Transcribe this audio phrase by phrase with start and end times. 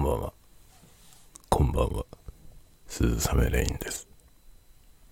[0.00, 0.32] こんばんは。
[1.50, 2.06] こんばんは。
[2.86, 4.08] 鈴雨レインです。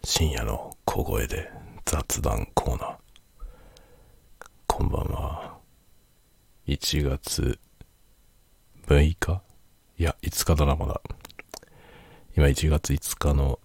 [0.02, 1.50] 深夜の小声で
[1.84, 2.96] 雑談コーナー。
[4.66, 5.58] こんばんは。
[6.66, 7.58] 1月
[8.86, 9.42] 6日？
[9.98, 11.02] いや、5日だな、まだ。
[12.34, 13.60] 今1月5日の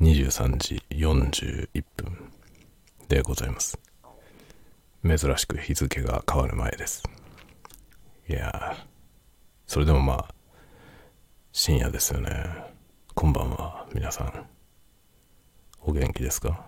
[0.00, 2.32] 23時41分
[3.08, 3.78] でございます。
[5.06, 7.04] 珍しく日付が変わる前です。
[8.28, 8.76] いや、
[9.68, 10.34] それでもまあ、
[11.56, 12.32] 深夜ですよね。
[13.14, 14.46] こんばんは、皆さん。
[15.82, 16.66] お元気ですか？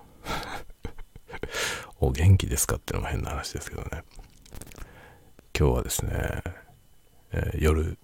[1.98, 4.04] お元気ですかってのも変な話ですけどね。
[5.58, 6.40] 今日はですね、
[7.32, 7.98] えー夜、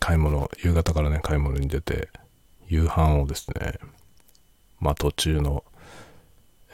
[0.00, 2.10] 買い物、夕方からね、買い物に出て、
[2.68, 3.78] 夕飯をですね、
[4.80, 5.64] まあ途中の、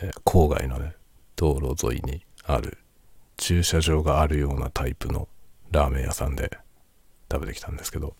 [0.02, 0.96] えー郊外のね、
[1.36, 2.78] 道路沿いにある
[3.36, 5.28] 駐車場があるようなタイプの
[5.70, 6.58] ラーメン屋さんで
[7.30, 8.16] 食べてきたんですけど、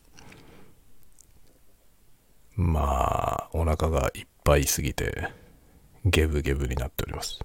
[2.60, 5.28] まあ、お腹がいっぱいすぎて、
[6.04, 7.38] ゲブゲブになっております。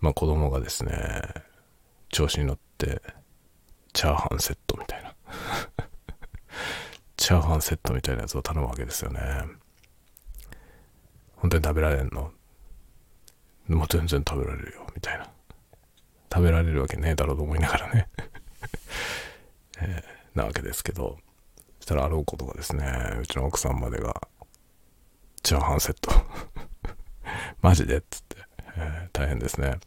[0.00, 1.20] まあ子供がですね、
[2.08, 3.02] 調子に乗って、
[3.92, 5.14] チャーハンセットみたいな。
[7.18, 9.20] チャーハンセットみたいなやつを頼むわけですよね。
[11.36, 12.32] 本当に食べられんの？
[13.68, 15.30] もう全然食べられるよ、みたいな。
[16.32, 18.08] 食べられるわけねえだろうと思いながらね。
[19.80, 21.18] えーなわけですけど、
[21.88, 24.28] たらあろうことがですね、うちの奥さんまでが、
[25.42, 26.10] チャーハンセット。
[27.62, 27.96] マジで？
[27.96, 28.36] っつって、
[28.76, 29.78] えー大変ですね。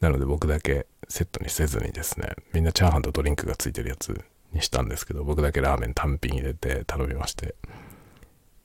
[0.00, 7.54] なので僕だけセットにせずにですね、みんなチャーハンとドリンクがついてるやつにしたんですけど、僕だけラーメン単品入れて頼みまして、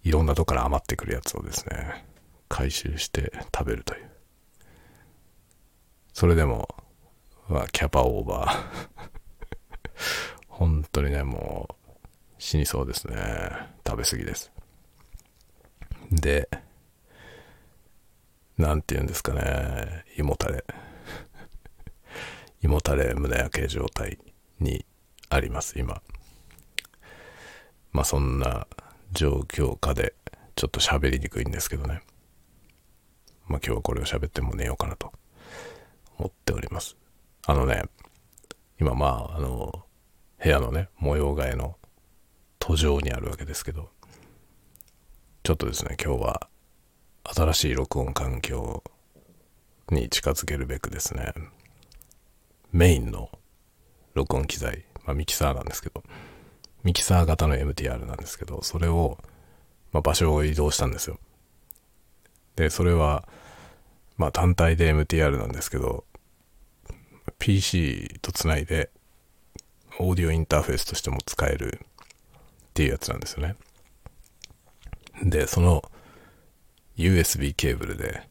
[0.03, 2.06] いろんなとこから余ってくるやつをですね、
[2.50, 4.09] 回収して食べるという。
[6.13, 6.67] それでも、
[7.47, 9.09] まあ、キャパオーバー。
[10.47, 11.80] 本当にね、もう、
[12.42, 13.16] 死にそうですね。
[13.86, 14.52] 食べ過ぎです。
[16.09, 16.50] で、
[18.57, 20.66] なんて言うんですかね、胃もたれ。
[22.63, 24.18] 胃もたれ胸焼け状態
[24.59, 24.88] に
[25.30, 26.01] あります、今。
[27.91, 28.66] まあそんな
[29.12, 30.16] 状況下で、
[30.56, 32.01] ちょっと喋りにくいんですけどね。
[33.46, 35.13] まあ今日はこれを喋っても寝ようかなと
[36.18, 36.97] 思っております。
[37.46, 37.84] あのね、
[38.80, 39.85] 今まあ、あの、
[40.44, 41.78] 部屋のね、模様替えの
[42.71, 43.89] 途上にあるわけですけど、
[45.43, 46.47] ちょっとですね、今日は
[47.25, 48.81] 新しい録音環境
[49.89, 51.33] に近づけるべくですね、
[52.71, 53.29] メインの
[54.13, 56.01] 録音機材、まあミキサーなんですけど、
[56.83, 59.17] ミキサー型の MTR なんですけど、それを、
[59.91, 61.19] まあ、場所を移動したんですよ。
[62.55, 63.27] で、それは、
[64.15, 66.05] まあ単体で MTR なんですけど、
[67.38, 68.89] PC とつないで、
[69.99, 71.85] オーディオインターフェースとしても使える
[72.71, 73.55] っていうやつなんですよね。
[75.23, 75.83] で、その
[76.97, 78.27] USB ケーブルで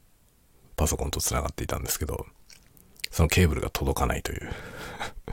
[0.76, 2.26] パソコンとつながっていたんですけど、
[3.10, 4.50] そのケーブルが届かないという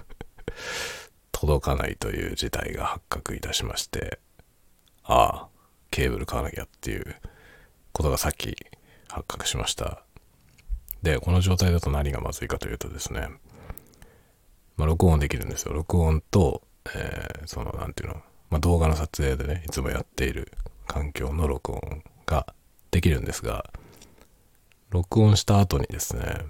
[1.31, 4.19] 届かないという事態が発覚いたしまして、
[5.03, 5.47] ああ、
[5.89, 7.15] ケーブル買わなきゃっていう
[7.93, 8.57] ことがさっき
[9.07, 10.03] 発覚しました。
[11.01, 13.29] で、この状態だと何がまずいかというとですね、
[14.75, 15.73] まあ、録音できるんですよ。
[15.73, 16.61] 録音と、
[16.93, 20.51] えーその、なんていうの、まあ、動画の撮影でね、いつもやっている
[20.87, 22.53] 環境の録音が
[22.91, 23.69] できるんですが、
[24.89, 26.45] 録音した後にですね、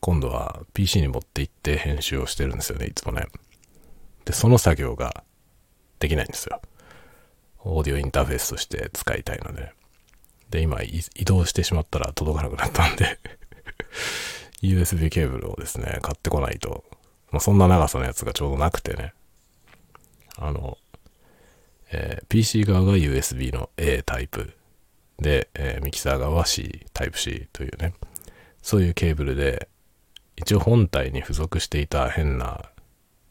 [0.00, 3.26] 今度は PC に持って行って編集をしてるんですよね、いつもね。
[4.24, 5.24] で、その作業が
[5.98, 6.60] できないんですよ。
[7.64, 9.72] オーディオインターフェースとして使いたいので。
[10.50, 13.18] で、今移動してしまったら届かなくなったんで
[14.62, 16.84] USB ケーブルをですね、買ってこないと、
[17.30, 19.14] まあ、そんな長さのやつがちょうどなくてね、
[20.36, 20.76] あの、
[21.92, 24.54] えー PC 側が USB の A タイプ
[25.18, 27.94] で、えーミキサー側は C タイプ C というね、
[28.62, 29.68] そういうケーブルで、
[30.36, 32.70] 一応本体に付属していた変な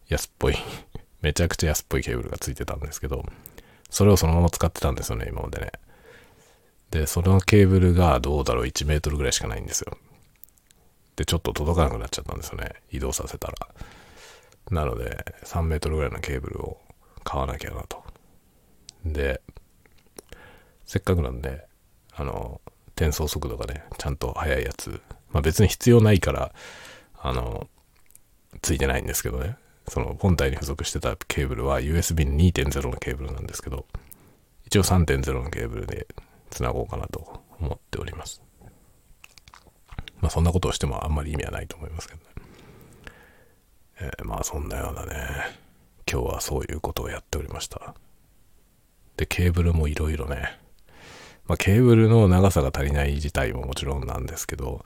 [0.07, 0.55] 安っぽい、
[1.21, 3.25] めちゃくちゃ安っぽいケーブルがついてたんですけど、
[3.89, 5.71] それをそのまま使ってたんですよね、今までね。
[6.91, 9.97] で、そのケーブルがどうだろう、1メートルぐらいしかないんですよ。
[11.15, 12.73] で、ちょっと届かなくなっちゃったんですよね。
[12.91, 13.55] 移動させたら。
[14.69, 16.81] なので、3メートルぐらいのケーブルを
[17.23, 18.00] 買わなきゃなと。
[19.05, 19.41] で、
[20.85, 21.65] せっかくなんで、
[22.13, 22.61] あの、
[22.95, 25.01] 転送速度がね、ちゃんと速いやつ。
[25.31, 26.53] まあ別に必要ないから、
[27.17, 27.67] あの、
[28.61, 29.57] ついてないんですけどね。
[29.87, 33.85] その本体に付属してたケーブルは USB 2.0のケーブルなんですけど、
[34.65, 36.07] 一応3.0のケーブルで
[36.49, 38.41] 繋ごうかなと思っております。
[40.19, 42.25] まあそんなことをしてもあんまり意味はないと思いますけどね。
[44.01, 45.15] えーまあそんなようなね、
[46.11, 47.95] 今日はそういうことをやっておりました。
[49.21, 50.57] で、ケーブルもいろいろね、
[51.45, 54.83] まあ、ケーブルの長さが足りない自体ももちろんなんですけど、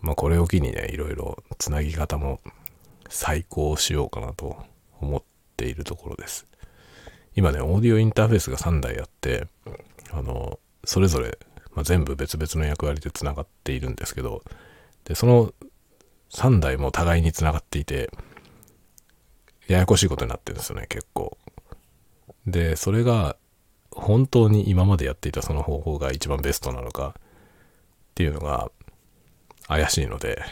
[0.00, 2.40] まあ、これを機にね、いろいろつなぎ方も
[3.10, 4.56] 再考しようかなと
[5.02, 5.22] 思っ
[5.58, 6.46] ているところです。
[7.36, 9.46] 今ね、オーディオインターフェースが3台あって、
[10.12, 11.38] あの、それぞれ、
[11.74, 14.42] まあ、全部別々の役割でつながっているんですけど、
[15.04, 15.52] で、その
[16.30, 18.10] 3台も互いにつながっていて、
[19.68, 21.36] ややこしいことになってるんですよね、結構。
[22.46, 23.36] で、それが
[23.94, 27.22] 本当に今までやっていたその方法が一番ベストなのかっ
[28.14, 28.70] ていうのが
[29.68, 30.42] 怪しいので、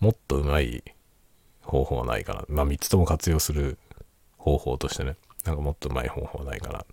[0.00, 0.82] もっとうまい
[1.62, 2.44] 方法はないかな。
[2.48, 3.78] まあ3つとも活用する
[4.36, 6.84] 方法としてね、なんかもっとうまい方法はないかなっ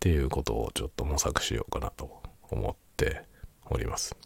[0.00, 3.22] ていうことをちょっと模索しようかなと思って
[3.70, 4.16] おります。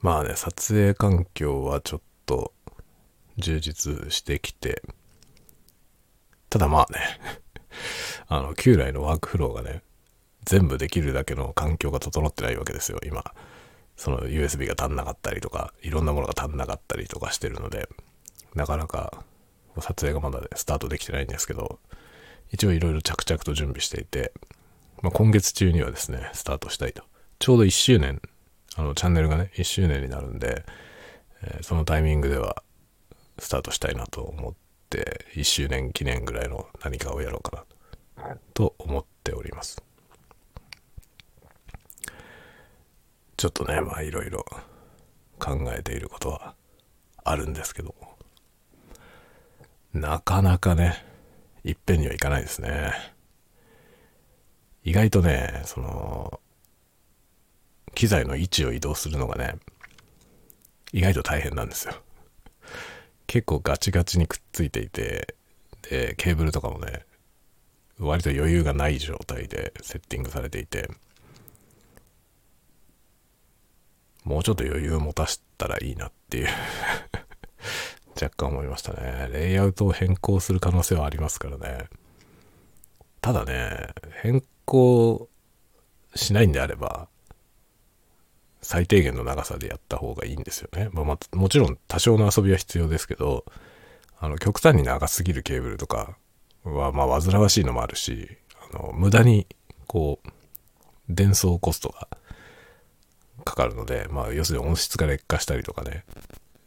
[0.00, 2.52] まあね、撮影環境はちょっと
[3.38, 4.82] 充実してきて、
[6.54, 7.00] ただまあね、
[8.28, 9.82] あの、旧来のワークフローがね、
[10.44, 13.34] 全部できるだけの環境が整ってないわけですよ、今。
[13.96, 17.88] その USB が足んなかったりとか、いろんなものが足んなかったりとかしてるので、
[18.54, 19.24] なかなか
[19.80, 21.80] 撮影がまだ、ね、スタートできてないんですけど、
[22.52, 24.32] 一応いろいろ着々と準備していて、
[25.02, 27.02] まあ、今月中にはですね、スタートしたいと。
[27.40, 28.22] ちょうど1周年、
[28.76, 30.64] あの、チャンネルがね、1周年になるんで、
[31.42, 32.62] えーそのタイミングでは
[33.40, 34.54] スタートしたいなと思っ、
[35.34, 37.64] 1周年記念ぐらいの何かをやろうか
[38.16, 39.82] な、と思っております。
[43.36, 44.44] ちょっとね、まあいろいろ
[45.38, 46.54] 考えていることは
[47.24, 47.94] あるんですけど、
[49.92, 51.04] なかなかね、
[51.64, 52.92] いっぺんにはいかないですね。
[54.84, 56.40] 意外とね、その、
[57.94, 59.56] 機材の位置を移動するのがね、
[60.92, 61.94] 意外と大変なんですよ。
[63.26, 65.34] 結構ガチガチにくっついていて、
[65.82, 67.04] で、ケーブルとかもね、
[67.98, 70.90] 割と余裕がない状態でセッティングされていて、
[74.24, 76.48] もうちょっと余裕を持たせたらいいなっていう
[78.20, 79.28] 若干思いましたね。
[79.32, 81.88] レイアウトを変更する可能性はありますからね。
[83.20, 83.88] ただね、
[84.22, 85.28] 変更
[86.14, 87.08] しないんであれば、
[88.64, 90.90] 最低限の長さでやった方がいいんですよね。
[90.92, 93.44] まあ、まもちろん多少の遊びは必要ですけど、
[94.18, 96.16] あの、極端に長すぎるケーブルとか
[96.64, 98.36] は、まあ、煩わしいのもあるし、
[98.72, 99.46] あの、無駄に、
[99.86, 100.28] こう、
[101.08, 102.08] 伝送コストが
[103.44, 106.04] かかるので、まあ、要するに音質が劣化したりとかね、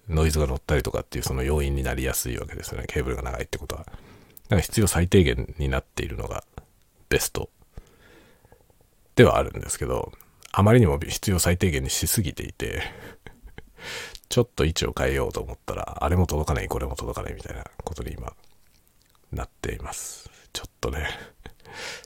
[0.10, 2.86] ノイズが乗ったりとかっていうその要因になりやすいわけですよね。
[2.88, 3.84] ケーブルが長いってことは。
[3.84, 6.44] だから必要最低限になっているのが
[7.10, 7.50] ベスト
[9.16, 10.14] ではあるんですけど、
[10.58, 12.82] あまりにも必要最低限にしすぎていて、
[14.28, 18.34] ちょっと位置を変えようと思ったら、あれも届かない、これも届かないみたいなことに今、
[19.32, 20.32] なっています。
[20.54, 21.10] ちょっとね、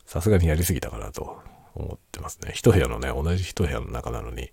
[0.05, 1.39] さすがにやりすぎたかなと
[1.75, 2.51] 思ってますね。
[2.53, 4.51] 一部屋のね、同じ一部屋の中なのに、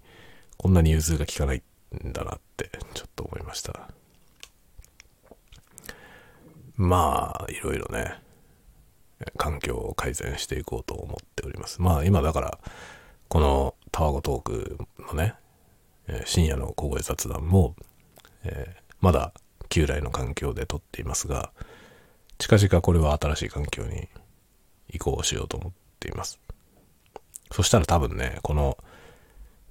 [0.59, 1.63] こんなに融通が効かない
[2.05, 3.91] んだなって、ちょっと思いました。
[6.77, 8.15] まあ、いろいろね、
[9.37, 11.83] 環境を改善していこうと思っております。
[11.83, 12.59] まあ、今だから、
[13.29, 15.35] このタワゴトークのね、
[16.07, 17.75] えー深夜の小声雑談も、
[18.45, 19.33] えーまだ
[19.69, 21.53] 旧来の環境で撮っていますが、
[22.39, 24.09] 近々これは新しい環境に
[24.91, 26.41] 移行しようと思っています。
[27.53, 28.77] そしたら多分ね、この、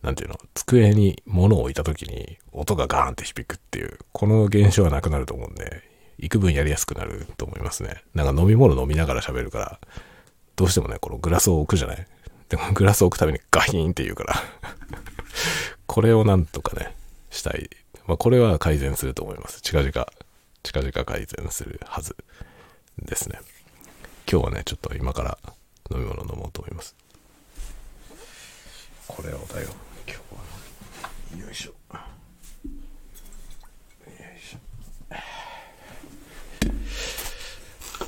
[0.04, 5.82] なんていうの、机に物を置いた時に音がガーンって響くっていう、この現象はなくなると思うんで、
[6.20, 8.04] 幾分やりやすくなると思いますね。
[8.14, 9.80] なんか飲み物飲みながら喋るから、
[10.56, 12.08] どうしてもね、このグラスを置くじゃない？
[12.50, 14.36] でも グラス置くためにガヒーンって言うから、
[15.86, 16.96] これをなんとかね、
[17.30, 17.70] したい。
[18.06, 19.62] まあ、これは改善すると思います。
[19.62, 19.92] 近々、
[20.64, 22.16] 近々改善するはず
[23.00, 23.40] ですね。
[24.30, 25.38] 今日はね、ちょっと今から
[25.92, 26.96] 飲み物飲もうと思います。
[29.08, 29.70] これをだよ、
[30.06, 31.46] 今日は。
[31.46, 31.72] よいしょ。
[31.72, 31.76] よ
[34.38, 34.58] いしょ。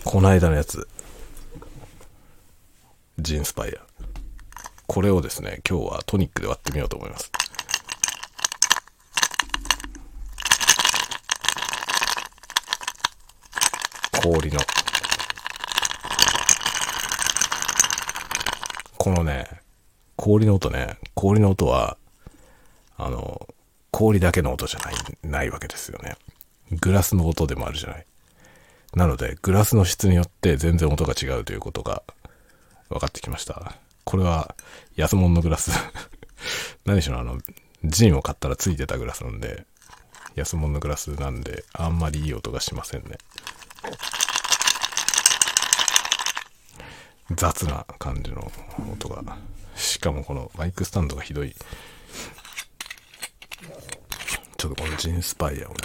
[0.03, 0.87] この間のやつ。
[3.17, 3.88] ジンスパイア。
[4.89, 7.31] これをですね、今日はトニックで割ってみようと思います。
[14.23, 14.59] 氷の。
[18.97, 19.61] このね、
[20.15, 21.95] 氷の音ね、氷の音は、
[22.97, 23.47] あの、
[23.91, 26.15] 氷だけの音じゃない、ないわけですよね。
[26.81, 28.05] グラスの音でもあるじゃない。
[28.95, 32.01] なので、グラスの質によって全然音が違うということが
[32.89, 33.75] 分かってきました。
[34.09, 34.55] これは
[34.95, 35.69] 安物のグラス。
[36.83, 37.37] 何しろあの、
[37.83, 39.67] ジンを買ったらついてたグラスなんで、
[40.33, 43.19] 安物のグラスなんで、あんまりいい音がしませんね。
[47.35, 48.51] 雑な感じの
[48.91, 49.37] 音が。
[49.75, 51.55] しかもこのマイクスタンドがひどい。
[54.57, 55.77] ちょっとこのジンスパイアをね、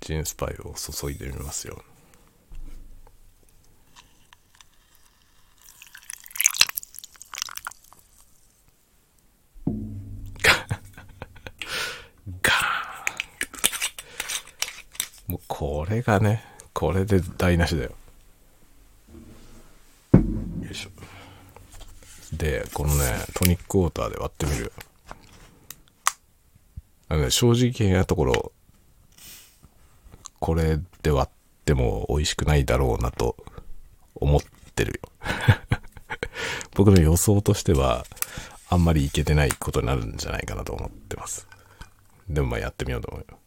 [0.00, 1.84] ジンスパイを注いでみますよ。
[12.42, 12.88] ガー
[15.28, 17.90] ンもうこれがね、これで台無しだよ。
[20.14, 20.20] よ
[20.70, 22.36] いしょ。
[22.36, 24.72] で、このね、トニックウォーターで割ってみる。
[27.08, 28.52] あのね、正直なところ、
[30.38, 33.36] これで割っても美味しくないだろうなと
[34.14, 34.40] 思っ
[34.74, 35.10] てるよ。
[36.76, 38.04] 僕の予想としては、
[38.70, 41.48] あんまりいけてないことになるんじゃないかなと思ってます。
[42.28, 43.38] でもまあやってみようと思うよ。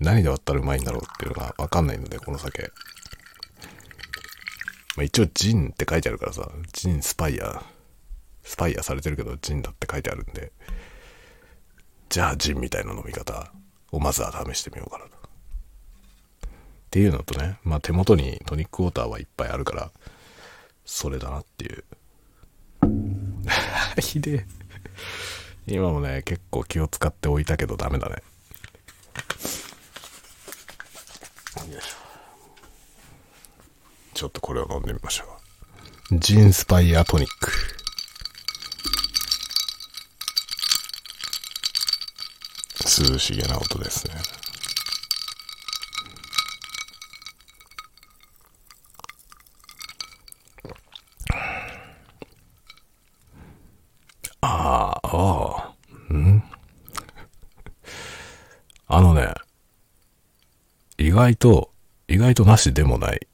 [0.00, 2.70] 何で割ったらうまいんだろうっていうのがわかんないので、この酒。
[4.96, 7.62] まあ、一応ジンって書いてあるからさ、ジンスパイア、
[8.42, 10.52] スパイアされてるけどジンだって書いてあるんで、
[12.08, 13.52] じゃあジンみたいな飲み方
[13.90, 15.16] をまずは試してみようかなと。
[15.16, 15.18] っ
[16.90, 19.90] ていうのとね、まあ手元にトニックウォーターはいっぱいあるから、
[20.84, 21.84] それだなっていう。
[24.00, 24.46] ひで。
[25.66, 28.22] 今もね、結構気を使っておいたけどダメだね。
[31.72, 32.04] よいしょ。
[34.14, 35.24] ちょっとこれを飲んでみましょ
[36.12, 36.18] う。
[36.18, 37.52] ジンスパイアトニック。
[43.10, 44.14] 涼しげな音ですね。
[54.40, 55.74] ああ、ああ、
[56.10, 56.42] うん？
[58.86, 59.34] あのね、
[60.98, 61.72] 意外と、
[62.06, 63.26] 意外となしでもない。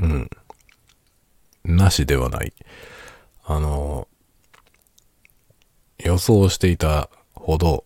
[0.00, 0.28] うん。
[2.06, 2.52] ではない。
[3.44, 4.08] あの、
[5.98, 7.84] 予想していたほど、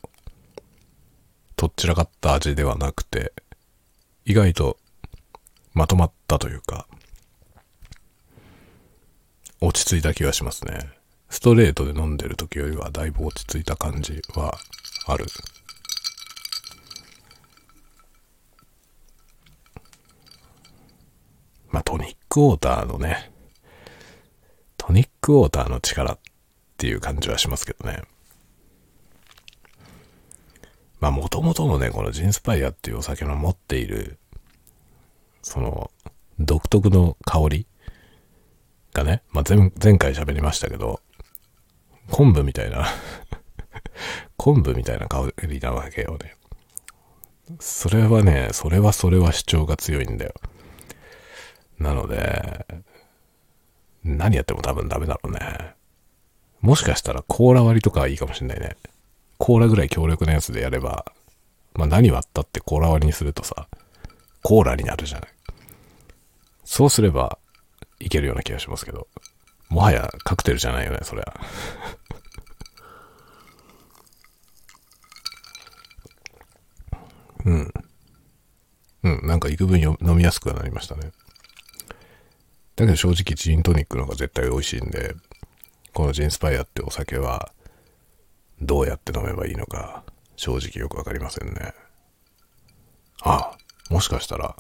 [1.56, 3.32] とっちらかった味ではなくて、
[4.24, 4.78] 意外と
[5.74, 6.86] まとまったというか、
[9.60, 10.90] 落ち着いた気がしますね。
[11.28, 14.56] ストレートで飲んでる時よりはだいぶ落ち着いた感じは
[15.06, 15.26] ある。
[21.70, 23.30] まあ、トニックウォーターのね、
[25.26, 26.18] クォーターの力っ
[26.76, 28.02] ていう感じはしますけどね。
[31.00, 34.20] まあ、もともとのね、このジンスパイアっていうお酒の持っている、
[35.42, 35.90] その、
[36.38, 37.66] 独特の香り
[38.92, 41.00] がね、まあ、前前回喋りましたけど、
[42.12, 42.86] 昆布みたいな
[44.38, 46.36] 昆布みたいな香りなわけよね。
[47.58, 50.34] それはね、それはそれは主張が強いんだよ。
[51.80, 52.64] なので、
[54.06, 55.74] 何やっても多分ダメだろうね。
[56.60, 58.76] もしかしたらコーラ割りとかはいいかもしんないね。
[59.38, 61.04] コーラぐらい強力なやつでやれば、
[61.74, 63.68] まあ何割ったってコーラ割りにするとさ、
[64.42, 65.30] コーラになるじゃない。
[66.64, 67.38] そうすれば、
[67.98, 69.08] いけるような気がしますけど。
[69.68, 71.34] もはやカクテルじゃないよね、そりゃ。
[77.44, 77.72] うん。
[79.02, 81.10] うん、なんか幾分よ飲みやすくはなりましたね。
[82.76, 85.14] だけど正直ジントニックの方が絶対美味しいんで、
[85.94, 87.50] このジンスパイアってお酒は、
[88.60, 90.04] どうやって飲めばいいのか、
[90.36, 91.72] 正直よくわかりませんね。
[93.22, 94.56] ああ、もしかしたら、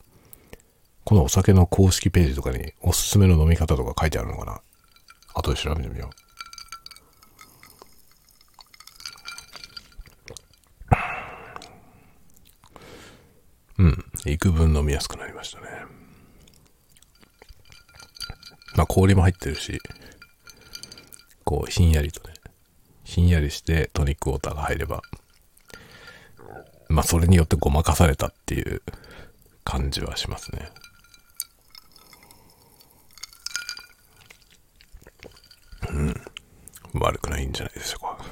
[1.04, 4.60] このお酒の公式ページとかにおすすめの飲み方とか書いてあるのかな
[5.34, 6.10] 後で調べてみよ
[13.78, 13.82] う。
[13.82, 14.04] うん。
[14.24, 15.95] 幾分飲みやすくなりましたね。
[18.76, 19.80] まあ氷も入ってるし、
[21.44, 22.34] こうひんやりとね、
[23.04, 25.02] ひんやりしてトニックウォーターが入れば、
[26.88, 28.82] まあそれによってごまかされたっていう
[29.64, 30.70] 感じはしますね。
[35.90, 36.14] うん。
[36.94, 38.24] 悪くないんじゃないでしょうか。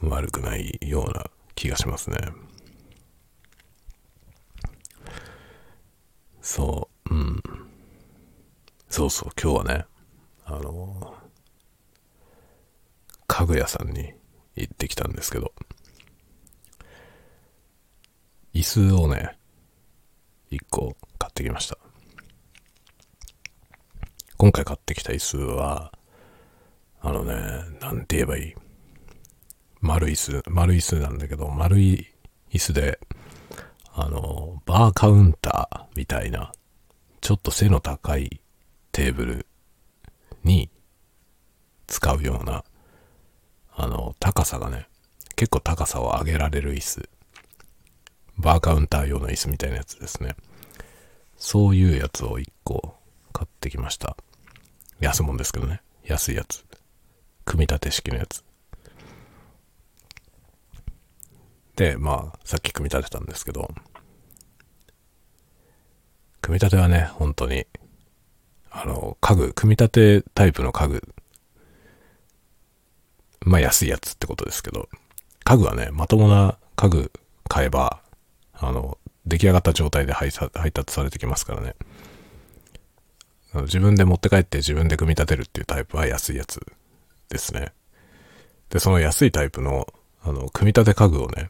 [0.08, 2.16] 悪くないような気がしますね。
[6.40, 7.42] そう、うん。
[8.96, 9.84] そうそう、今日はね、
[10.46, 11.14] あの、
[13.26, 14.14] 家具屋さんに
[14.54, 15.52] 行ってきたんですけど、
[18.54, 19.36] 椅子をね、
[20.48, 21.76] 一個買ってきました。
[24.38, 25.92] 今回買ってきた椅子は、
[27.02, 27.34] あのね、
[27.82, 28.54] なんて言えばいい。
[29.82, 32.14] 丸椅子、丸椅子なんだけど、丸い
[32.50, 32.98] 椅子で、
[33.92, 36.50] あの、バーカウンターみたいな、
[37.20, 38.40] ちょっと背の高い
[38.96, 39.46] テーブル
[40.42, 40.70] に
[41.86, 42.64] 使うような、
[43.74, 44.88] あの、高さがね、
[45.34, 47.06] 結構高さを上げられる椅子。
[48.38, 50.34] バーカウンター用の椅子みたいなやつですね。
[51.36, 52.96] そういうやつを1個
[53.34, 54.16] 買ってきました。
[54.98, 55.82] 安物ですけどね。
[56.06, 56.64] 安いやつ。
[57.44, 58.42] 組み立て式のやつ。
[61.76, 63.68] で、まあ、さっき組み立てたんですけど、
[66.40, 67.66] 組み立てはね、本当に、
[68.70, 71.02] あの、家具、組み立てタイプの家具、
[73.40, 74.88] まあ安いやつってことですけど、
[75.44, 77.12] 家具はね、まともな家具
[77.48, 78.00] 買えば、
[78.52, 81.74] あの、出来上がった状態で配達されてきますからね。
[83.62, 86.60] 自分で持って帰って自分で組み立てるっていうタイプは安いやつ
[87.28, 87.72] ですね。
[88.70, 89.86] で、その安いタイプの、
[90.22, 91.48] あの、組み立て家具をね、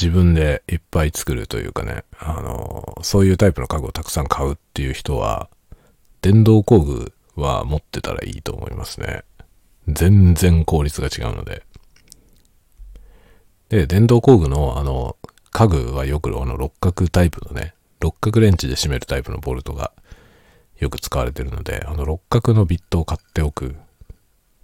[0.00, 5.48] 自分でいっぱい作るというかね、あの、そういうタイプの家具をたくさん買うっていう人は、
[6.22, 9.24] 電動工具は持ってたらいいと思いますね。
[9.88, 11.64] 全然効率が違うので。
[13.68, 15.16] で、電動工具のあの、
[15.50, 19.92] 家具はよくあの六角タイプのね、六角レンチで締めるタイプのボルトが
[20.78, 23.76] よく使われてるので、あの六角のビットを買っておく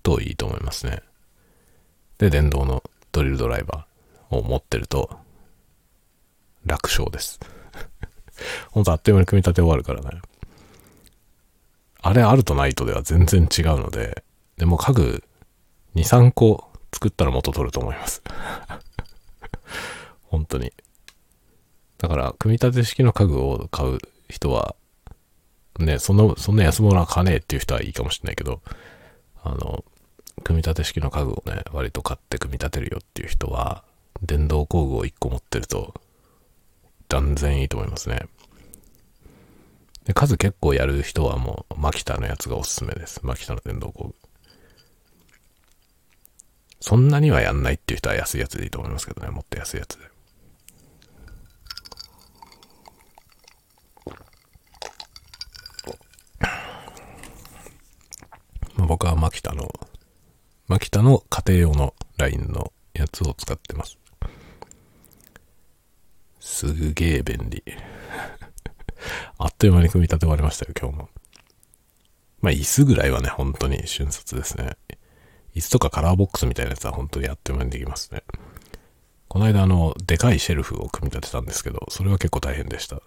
[0.02, 1.02] といいと思いますね。
[2.18, 2.82] で、電動の
[3.12, 3.87] ドリルドライバー
[4.30, 5.18] を持ってると
[6.66, 7.40] 楽勝です。
[8.70, 10.20] ほんとあっという間に組み立て終わるからね。
[12.00, 14.22] あれあるとないとでは全然違うので、
[14.56, 15.24] でも家具
[15.94, 18.22] 2、3個作ったら元取ると思います
[20.24, 20.72] 本当に。
[21.98, 24.76] だから、組み立て式の家具を買う人は、
[25.78, 28.62] ね、そんな、そんな安物は買わねえっていう人はいいかもしれないけど、
[29.42, 29.84] あの、
[30.44, 33.84] 組み立て式の家具をね、割と買って組み立てるよっていう人は、
[34.22, 35.94] 電動工具を1個持ってると、
[37.08, 38.26] 断然いいと思いますね。
[40.04, 43.20] で数結構やる人はもう、マキタのやつがおすすめです。
[43.22, 44.14] マキタの電動工具。
[46.80, 50.08] そんなにはやんないっていう人は安いやつでいいと思いますけどね、もっと安いやつで。
[58.76, 59.68] 僕はマキタの、
[60.68, 63.98] マキタの家庭用のラインのやつを使ってます。
[66.58, 67.62] すげえ便利。
[69.38, 71.08] あっという間に組み立て終わりましたよ、今日も。
[72.40, 74.76] まあ、椅子ぐらいはね、本当に瞬殺ですね。
[75.54, 78.24] 椅子とかカラーボックスみたいなやつは本当にあっという間にできますね。
[79.28, 83.00] この間あの、でかいシェルフを組み立てたんですけど、それは結構大変でした。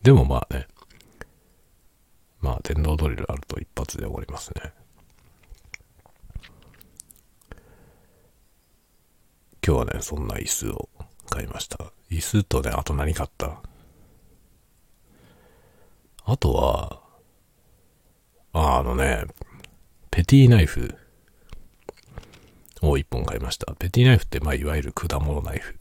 [0.00, 0.68] でもまあね、
[2.40, 4.72] まあ電動ドリルあると一発で終わりますね。
[9.64, 10.88] 今日はね、そんな椅子を
[11.30, 11.78] 買いました。
[12.10, 13.60] 椅子とね、あと何買った？
[16.24, 17.00] あとは、
[18.52, 19.24] あのね、
[20.10, 20.94] ペティナイフ
[22.82, 23.74] を一本買いました。
[23.74, 25.78] ペティナイフって、まあ、いわゆる果物ナイフ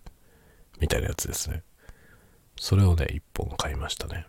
[0.79, 1.63] みたいなやつですね。
[2.57, 4.25] それをね、一本買いましたね。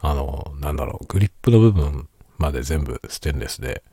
[0.00, 3.84] あの、なんだろう、グリップの部分まで全部ステンレスで、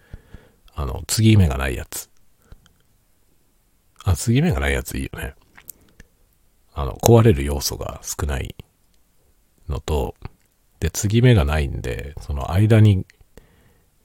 [0.73, 2.08] あの、継ぎ目がないやつ。
[4.03, 5.35] あ、継ぎ目がないやついいよね。
[6.73, 8.55] あの、壊れる要素が少ない
[9.67, 10.15] のと、
[10.79, 13.05] で、継ぎ目がないんで、その間に、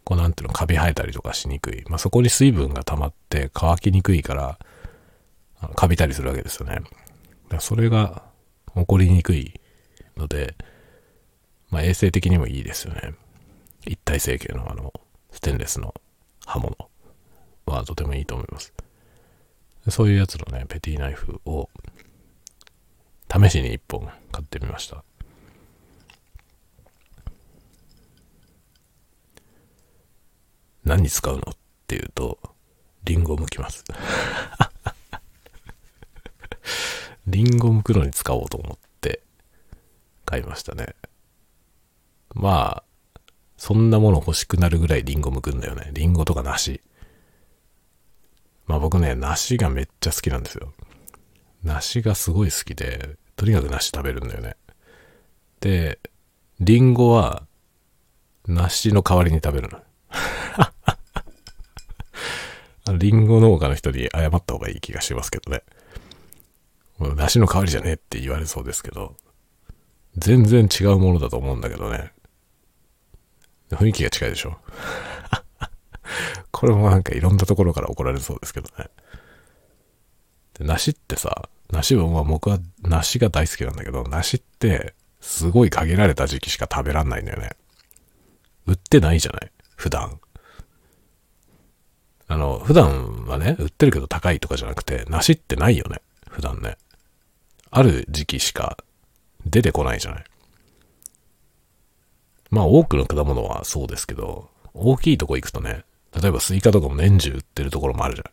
[0.04, 1.84] こうなんていうの、カビ生えたりとかしにくい。
[1.88, 4.58] まあ、そこに水分が溜まって乾きにくいから、
[5.60, 6.80] あのカビたりするわけですよね。
[7.48, 8.24] だそれが
[8.74, 9.60] 起こりにくい
[10.16, 10.56] ので、
[11.70, 13.14] まあ、衛生的にもいいですよね。
[13.86, 14.92] 一体成形のあの、
[15.30, 15.94] ステンレスの
[16.44, 16.76] 刃物
[17.66, 18.72] はとてもいいと思います。
[19.90, 21.68] そういうやつのね、ペティナイフを
[23.30, 25.04] 試しに一本買ってみました。
[30.84, 32.38] 何に使うのっていうと、
[33.04, 33.84] リンゴを剥きます。
[37.26, 39.22] リンゴを剥くのに使おうと思って
[40.24, 40.94] 買いましたね。
[42.34, 43.20] まあ、
[43.56, 45.90] そんなもの欲しくなるぐらいリンゴ剥くんだよね。
[45.92, 46.82] リンゴとか梨。
[48.66, 50.72] まあ僕ね、梨がめっちゃ好きなんですよ。
[51.62, 54.56] 梨がすごい好きで、とにかく梨食べるんだよね。
[55.60, 55.98] で、
[56.60, 57.46] リンゴは、
[58.46, 59.80] 梨の代わりに食べるの。
[62.98, 65.62] リンゴ農家の人に謝った方がいい気がしますけどね。
[67.16, 69.16] 梨の代わりじゃねえって言われそうですけど、
[70.16, 72.12] 全然違うものだと思うんだけどね。
[73.70, 74.58] 雰囲気が近いでしょ
[76.50, 78.88] これもなんかいろんなところから怒られそうですけどね。
[80.58, 87.50] で梨ってさ、梨は、まあ僕は梨が大好きなんだけど、梨ってすごい限られた時期しか食べらんないんだよね。
[88.66, 89.50] 売ってないじゃない？
[89.76, 90.20] 普段。
[92.26, 96.00] あの、普段はね、売ってるけど高いとかじゃなくて、梨ってないよね？
[96.28, 96.78] 普段ね。
[97.70, 98.78] ある時期しか
[99.44, 100.24] 出てこないじゃない？
[102.50, 105.84] まあ多くの果物はそうですけど、大きいとこ行くとね、
[106.20, 108.30] 例えばスイカとかも年中売ってるところもあるじゃん。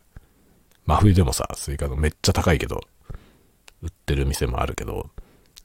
[0.86, 2.80] 真冬でもさ、スイカのめっちゃ高いけど、
[3.82, 5.10] 売ってる店もあるけど、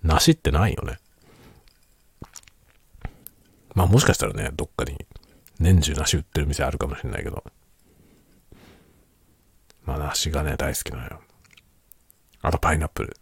[0.03, 0.97] 梨ってないよね。
[3.75, 4.97] まあもしかしたらね、どっかに
[5.59, 7.43] 年中梨売ってる店あるかもしれないけど。
[9.85, 11.21] まあ梨がね、大好きなのよ。
[12.41, 13.17] あとパイナップル。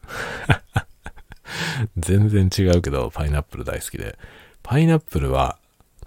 [1.97, 4.17] 全然違うけど、パイナップル大好きで。
[4.63, 5.57] パイナップルは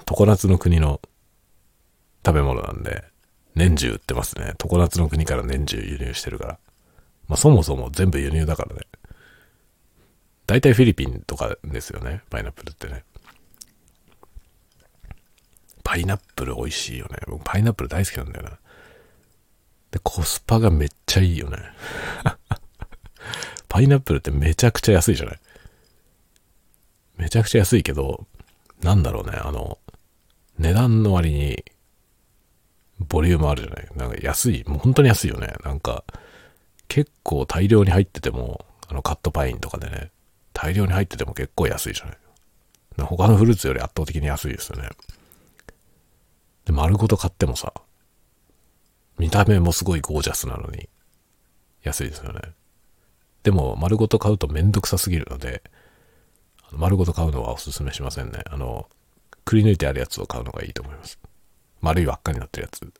[0.06, 1.00] 常夏の国の
[2.28, 3.04] 食べ物なんで、
[3.54, 4.52] 年中売ってますね。
[4.58, 6.58] 常夏の国から年中輸入してるから。
[7.26, 8.82] まあそもそも全部輸入だからね。
[10.46, 12.20] 大体フィリピンとかですよね。
[12.28, 13.02] パイナップルってね。
[15.82, 17.16] パイナップル美味しいよね。
[17.26, 18.58] 僕パイナップル大好きなんだよな。
[19.90, 21.56] で、コスパがめっちゃいいよね。
[23.70, 25.40] パイナップルってめちゃくちゃ安いじゃない
[27.16, 28.26] めちゃくちゃ安いけど、
[28.82, 29.78] なんだろうね、あの、
[30.58, 31.64] 値段の割に、
[32.98, 35.54] ボリュームあるじゃないなんか安い、もう本当に安いよね。
[35.64, 36.04] なんか、
[36.88, 40.10] 結構大量に入ってても、あのカットパインとかでね、
[40.52, 42.18] 大量に入ってても結構安いじゃない
[43.04, 44.88] 他のフルーツより圧倒的に安いですよね。
[46.64, 47.72] で、丸ごと買ってもさ、
[49.18, 50.88] 見た目もすごいゴージャスなのに、
[51.82, 52.40] 安いですよね。
[53.42, 55.62] でも、丸ごと買うとめんどくさすぎるので、
[56.72, 58.40] 丸ごと買うのはおすすめしませんね。
[58.50, 58.88] あの、
[59.44, 61.18] くり抜いてあるやつを買うのがいいと思います。
[61.80, 62.92] 丸い輪っかになってるやつ。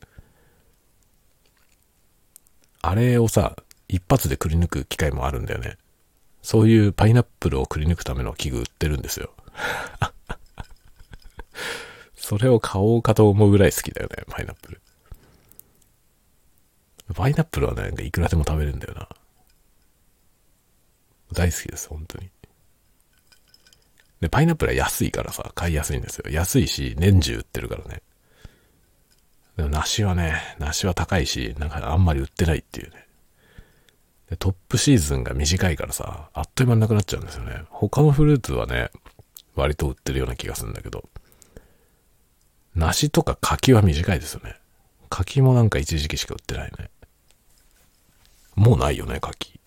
[2.81, 3.55] あれをさ、
[3.87, 5.77] 一発でくり抜く機械もあるんだよね。
[6.41, 9.33] そういうパイナップルをくり抜くための器具売ってるんですよ。
[12.15, 14.81] それを買おうかと思うぐらい好きだよね、パイナップル。
[17.13, 19.09] パイナップルはね、いくらでも食べるんだよな。
[21.33, 22.29] 大好きです、本当に。
[24.21, 26.29] で、パイナップルは安いからさ、買いやすいんですよ。
[26.29, 28.01] 安いし、年中売ってるからね。
[29.59, 33.07] でも梨はね、梨は高いし、なんかあんまり売ってないっていうね。
[34.37, 37.63] トップシーズンが短いからさ、あっという間になくなっちゃうんですよね。
[37.69, 38.89] 他のフルーツはね、
[39.55, 41.09] 割と売ってるような気がするんだけど、
[42.73, 44.55] 梨とか柿は短いですよね。
[45.09, 46.89] 柿もなんか一時期しか売ってないね。
[48.55, 49.59] もうないよね、柿。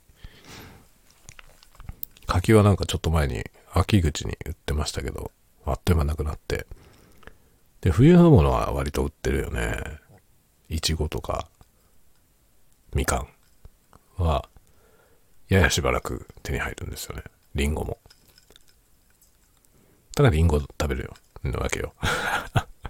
[2.27, 5.33] 柿はなんかちょっと前に秋口に売ってましたけど、
[5.67, 6.67] あっという間なくなって。
[7.83, 9.77] で、冬のものは割と売ってるよね。
[10.69, 11.49] いちごとか、
[12.95, 14.49] みかんは、
[15.49, 17.25] ややしばらく手に入るんですよね。
[17.55, 17.99] りんごも。
[20.15, 21.15] ただりんご食べるよ。
[21.43, 21.93] なわけよ。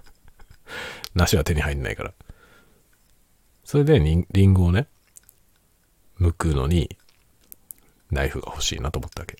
[1.15, 2.13] 梨は手に入んないから。
[3.65, 4.87] それでりんごをね、
[6.19, 6.97] 剥くのに、
[8.11, 9.37] ナイフが欲しいなと思ったわけ。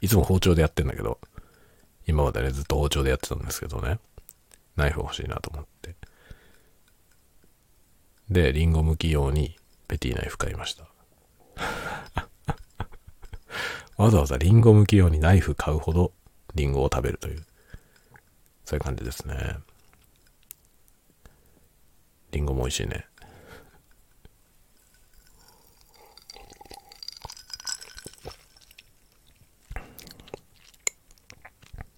[0.00, 1.20] いつも包丁でやってんだけど、
[2.08, 4.00] 今までね、ずっと包丁でやってたんですけどね、
[4.76, 5.96] ナイフ欲しいなと思って。
[8.30, 9.56] で、リンゴ剥き用に
[9.88, 10.88] ペティナイフ買いました。
[13.96, 16.12] わざわざリンゴ剥き用にナイフ買うほど
[16.54, 17.44] リンゴを食べるという、
[18.64, 19.58] そういう感じですね。
[22.32, 23.06] リンゴも美味しいね。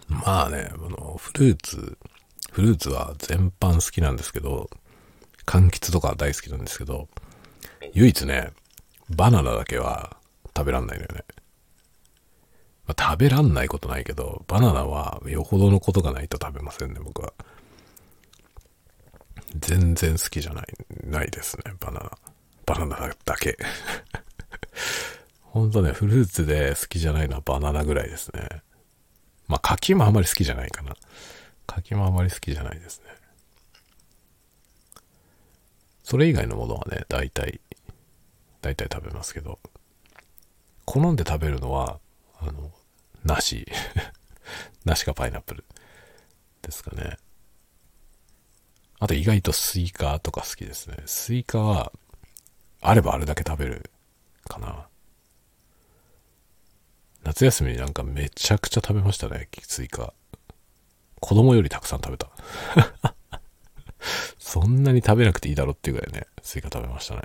[0.07, 1.97] まあね、あの、フルーツ、
[2.59, 4.69] フルーツは全般好きなんですけど、
[5.45, 7.07] 柑橘とか大好きなんですけど、
[7.93, 8.51] 唯一ね、
[9.09, 10.17] バナナだけは
[10.55, 11.23] 食べらんないのよね。
[12.85, 17.31] まあ、食べらんないことないけど、バナナはよほどのことがないと食べませんね、僕は。
[19.55, 20.65] 全然好きじゃない、
[21.05, 22.11] ないですね、バナナ。
[22.65, 23.57] バナナだけ。
[25.43, 28.49] ほんとね、フルーツで好きじゃないのはバナナぐらいですね。
[29.47, 30.93] まあ、柿もあんまり好きじゃないかな。
[31.69, 33.05] 柿もあまり好きじゃないですね。
[36.03, 37.61] それ以外のものはね、大体、
[38.61, 39.59] 大体食べますけど、
[40.85, 41.99] 好んで食べるのは、
[42.39, 42.71] あの、
[43.23, 43.67] 梨。
[44.85, 45.63] 梨かパイナップル
[46.63, 47.17] ですかね。
[48.97, 50.97] あと意外とスイカとか好きですね。
[51.05, 51.93] スイカは、
[52.81, 53.91] あればあれだけ食べる
[54.45, 54.87] かな。
[57.23, 60.13] 夏休みになんかめちゃくちゃ食べましたね、スイカ。
[61.19, 62.29] 子供よりたくさん食べた。
[64.39, 67.21] そんなに食べなくていいだろっていうぐらいね、スイカ食べましたね。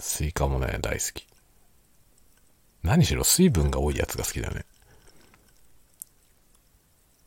[0.00, 1.26] スイカもね、大好き。
[2.82, 4.64] 何しろ水分が多いやつが好きだね。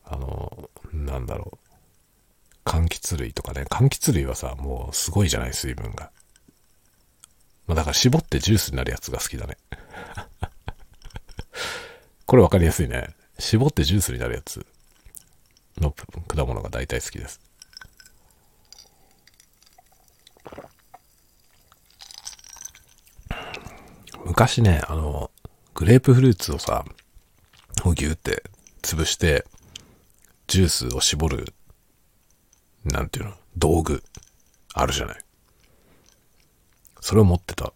[0.04, 1.58] あの、なんだろう。
[2.64, 3.62] 柑橘類とかね。
[3.62, 6.10] 柑橘類はさ、もうすごいじゃない、水分が。
[7.66, 9.56] まあ、だから絞ってジュースになるやつが好きだね。
[12.26, 13.14] これわかりやすいね。
[13.38, 14.64] 絞ってジュースになるやつ
[15.78, 17.40] の果物が大体好きです。
[24.24, 25.30] 昔ね、あの、
[25.74, 26.84] グレープフルーツをさ、
[27.84, 28.44] をギュって
[28.82, 29.44] 潰して、
[30.46, 31.54] ジュースを絞る、
[32.84, 34.02] なんていうの、道具、
[34.74, 35.24] あるじゃない。
[37.00, 37.72] それを持ってた。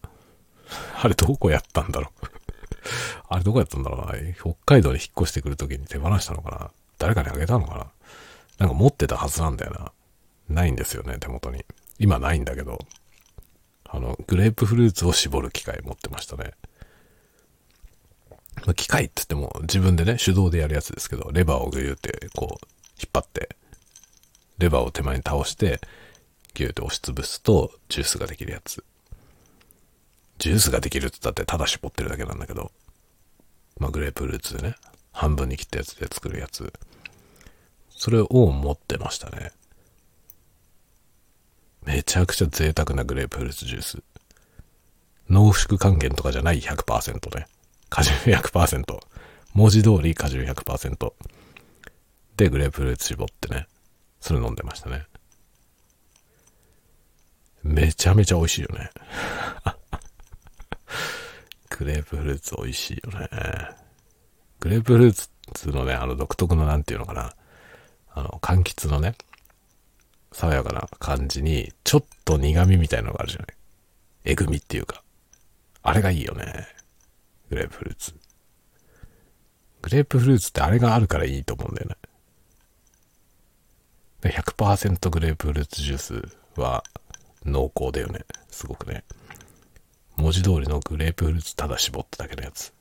[1.02, 2.35] あれどこやったんだろう
[3.28, 4.14] あれどこやったんだろうな。
[4.34, 6.70] 北海道に引っ越してくるときに手放したのかな。
[6.98, 7.86] 誰かにあげたのかな。
[8.58, 9.92] なんか持ってたはずなんだよな。
[10.48, 11.64] ないんですよね、手元に。
[11.98, 12.78] 今ないんだけど。
[13.88, 16.52] あの、グレープフルーツを絞る機械持ってましたね。
[18.66, 22.66] ま、機械って言っても自分でね、手動でやるやつですけど、レバーをグーってこう、
[22.98, 23.56] 引っ張って、
[24.58, 25.80] レバーを手前に倒して、
[26.54, 28.82] ギューって押しつぶすと、ジュースができるやつ。
[30.38, 32.70] ジュースができるって言ったってただ絞ってるだけなんだけど、
[33.78, 34.74] まあ、グレープフルーツでね、
[35.12, 36.72] 半分に切ったやつで作るやつ。
[37.90, 39.52] それを持ってましたね。
[41.84, 44.02] めちゃくちゃ贅沢なグレープフルーツジュース。
[45.28, 47.46] 濃縮還元とかじゃない100%ね。
[47.88, 49.00] 果汁100%。
[49.54, 51.12] 文字通り果汁100%。
[52.36, 53.66] で、グレープフルーツ絞ってね。
[54.20, 55.06] それ飲んでましたね。
[57.62, 58.90] めちゃめちゃ美味しいよね。
[61.70, 63.28] グレープフルーツ美味しいよね。
[64.60, 67.34] グレープフルーツのね、あの独特のなんていうのかな。
[68.14, 69.14] あの、柑橘のね、
[70.32, 73.48] 爽やかな感じに、ちょっと苦味みたいなのがあるじゃない。
[74.24, 75.02] えぐみっていうか。
[75.82, 76.66] あれがいいよね。
[77.48, 78.14] グレープフルーツ。
[79.82, 81.96] グレープフルーツってあれがあるからいいと思うんだよね。
[84.22, 86.82] 100%グレープフルーツジュースは
[87.44, 88.24] 濃厚だよね。
[88.50, 89.04] すごくね。
[90.16, 92.72] 文字通りのグレープフルーツただ絞っただけのやつ。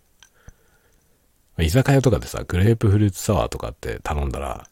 [1.60, 4.68] 居酒屋とかでさ、グレープフルーツサワーとかって頼んだら、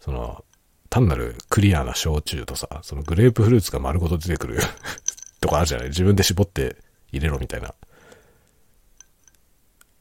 [0.00, 0.44] その、
[0.90, 4.60] 単なるクリアな焼酎とさ、そのグレープフルーツが丸ごと出てくる
[5.40, 5.88] とかあるじゃない？
[5.88, 6.76] 自分で絞って
[7.10, 7.74] 入れろみたいな。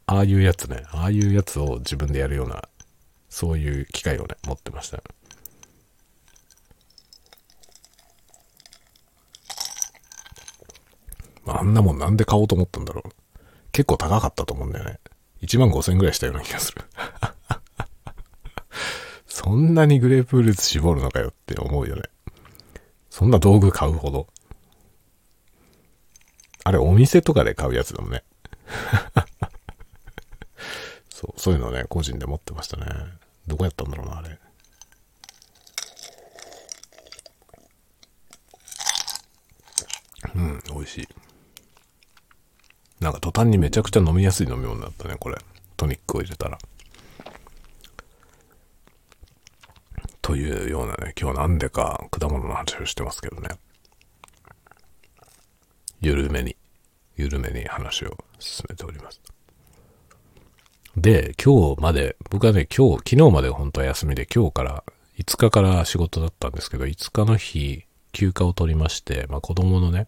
[0.05, 2.67] ああいうやつね、ああいうやつを自分でやるような、
[3.29, 5.01] そういう機械をね、持ってました。
[11.47, 13.09] あんなもんなんで買おうと思ったんだろう。
[13.71, 14.99] 結構高かったと思うんだよね。
[15.41, 16.83] 1万5千ぐらいしたような気がする。
[19.27, 22.03] そんなにグレープフルーツ絞るのかよって思うよね。
[23.09, 24.27] そんな道具買うほど。
[26.63, 28.23] あれ、お店とかで買うやつだもんね。
[31.09, 32.85] そう、そういうのね、個人で持ってましたね。
[33.47, 34.39] どこやったんだろうな、あれ。
[40.35, 41.07] うん、美味しい。
[43.03, 45.37] なんか途端にめちゃくちゃ飲みやすい飲み物だったね、これ。
[45.75, 46.57] トニックを入れたら。
[50.21, 53.49] というようなね、今日なんでか果物の話をしてますけどね。
[55.99, 56.55] 緩めに、
[57.17, 59.21] 緩めに話を進めております。
[60.95, 64.83] で、今日まで、僕はね、今日、昨日まで本当は休みで、今日から、
[65.17, 70.07] 5日から仕事だったんですけど、5日の日、休暇を取りまして、まあ子供のね、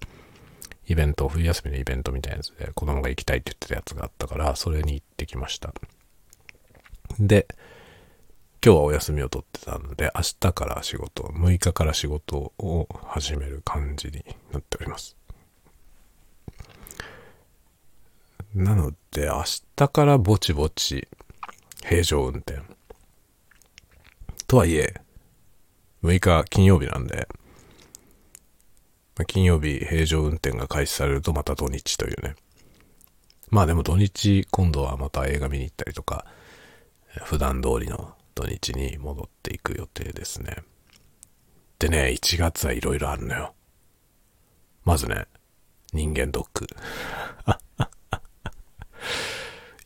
[0.87, 5.73] イベント、冬休みのイベントみたいなやつで子供が行きたいって言ってたやつがあったから、それに行ってきました。
[7.19, 7.47] で、
[8.63, 15.15] 今日はお休みを取ってたので、明日から仕事、6日から仕事を始める感じになっております。
[18.55, 19.43] なので、明
[19.75, 21.07] 日からぼちぼち
[21.83, 22.61] 平常運転。
[24.47, 24.95] とはいえ、
[26.03, 27.27] 6日金曜日なんで、
[29.17, 32.35] ま金曜日平常運転が開始されるとまた土日というね。
[33.49, 36.25] まあでも土日今度はまた映画見に行ったりとか、
[37.23, 40.57] 普段通りの土日に戻っていく予定ですね。
[41.79, 43.53] でね、1月はいろいろあるのよ。
[44.83, 45.25] まずね、
[45.93, 46.67] 人間ドック。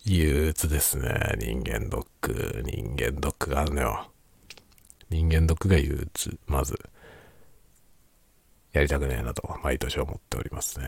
[0.06, 1.36] 憂鬱ですね。
[1.38, 2.64] 人間ドック。
[2.66, 4.12] 人間ドックがあるのよ。
[5.10, 6.40] 人間ドックが憂鬱。
[6.48, 6.80] まず。
[8.72, 10.88] やりたくねえなと、毎年思っておりますね。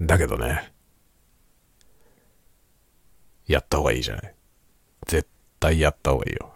[0.00, 0.72] だけどね、
[3.46, 4.34] やった方がいいじゃない。
[5.06, 6.52] 絶対やった方がいいよ。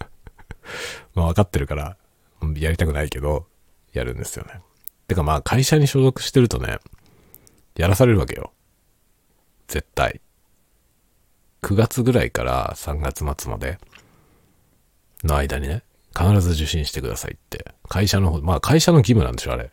[1.14, 1.96] まあ分かってるから、
[2.56, 3.46] やりたくないけど、
[3.92, 4.60] やるんですよね。
[5.08, 6.78] てかまあ会社に所属してるとね、
[7.76, 8.52] やらされるわけよ。
[9.66, 10.20] 絶対。
[11.62, 13.78] 9月ぐらいから3月末まで
[15.24, 15.82] の間にね、
[16.16, 17.74] 必ず受診してくださいって。
[17.88, 19.70] 会社の方、まあ会社の義務なんでしょ、あれ。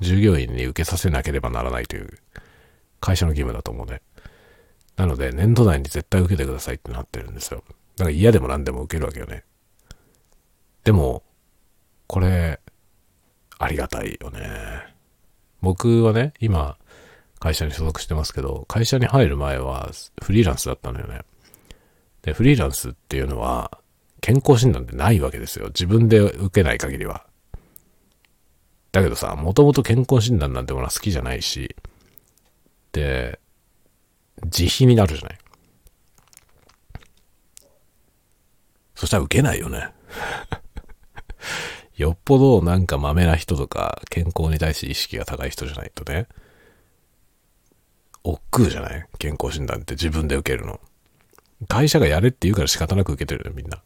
[0.00, 2.18] 従業員に受けさせなければならないという
[3.00, 4.02] 会社の義務だと思うね。
[4.96, 7.62] なので、年度内に絶対受けてくださいってなってるんですよ。
[7.96, 9.44] だから嫌でも何でも受けるわけよね。
[10.84, 11.22] でも、
[12.06, 12.60] これ、
[13.58, 14.40] ありがたいよね。
[15.60, 16.76] 僕はね、今、
[17.38, 19.90] 会社に所属してますけど、会社に入る前は
[20.22, 21.20] フリーランスだったのよね。
[22.22, 23.78] で、フリーランスっていうのは、
[24.20, 25.66] 健康診断ってないわけですよ。
[25.68, 27.26] 自分で受けない限りは。
[28.92, 31.76] だけどさ、もともと健康診断なんてものは好きじゃないし、
[32.92, 33.38] で、
[34.44, 35.38] 自費になるじゃない。
[38.94, 39.90] そしたら受けないよね。
[41.96, 46.26] よっぽどなんか豆な人とか健康に対して意識が高い人じゃないとね、
[48.24, 49.06] 億劫じゃない？
[49.18, 50.80] 健康診断って自分で受けるの。
[51.68, 53.82] 会社がやれって言うから仕方なく受けてるよ、みんな。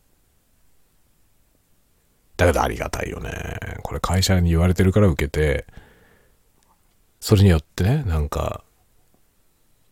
[2.40, 3.58] だけどありがたいよね。
[3.82, 5.66] これ会社に言われてるから受けて、
[7.20, 8.64] それによってね、なんか、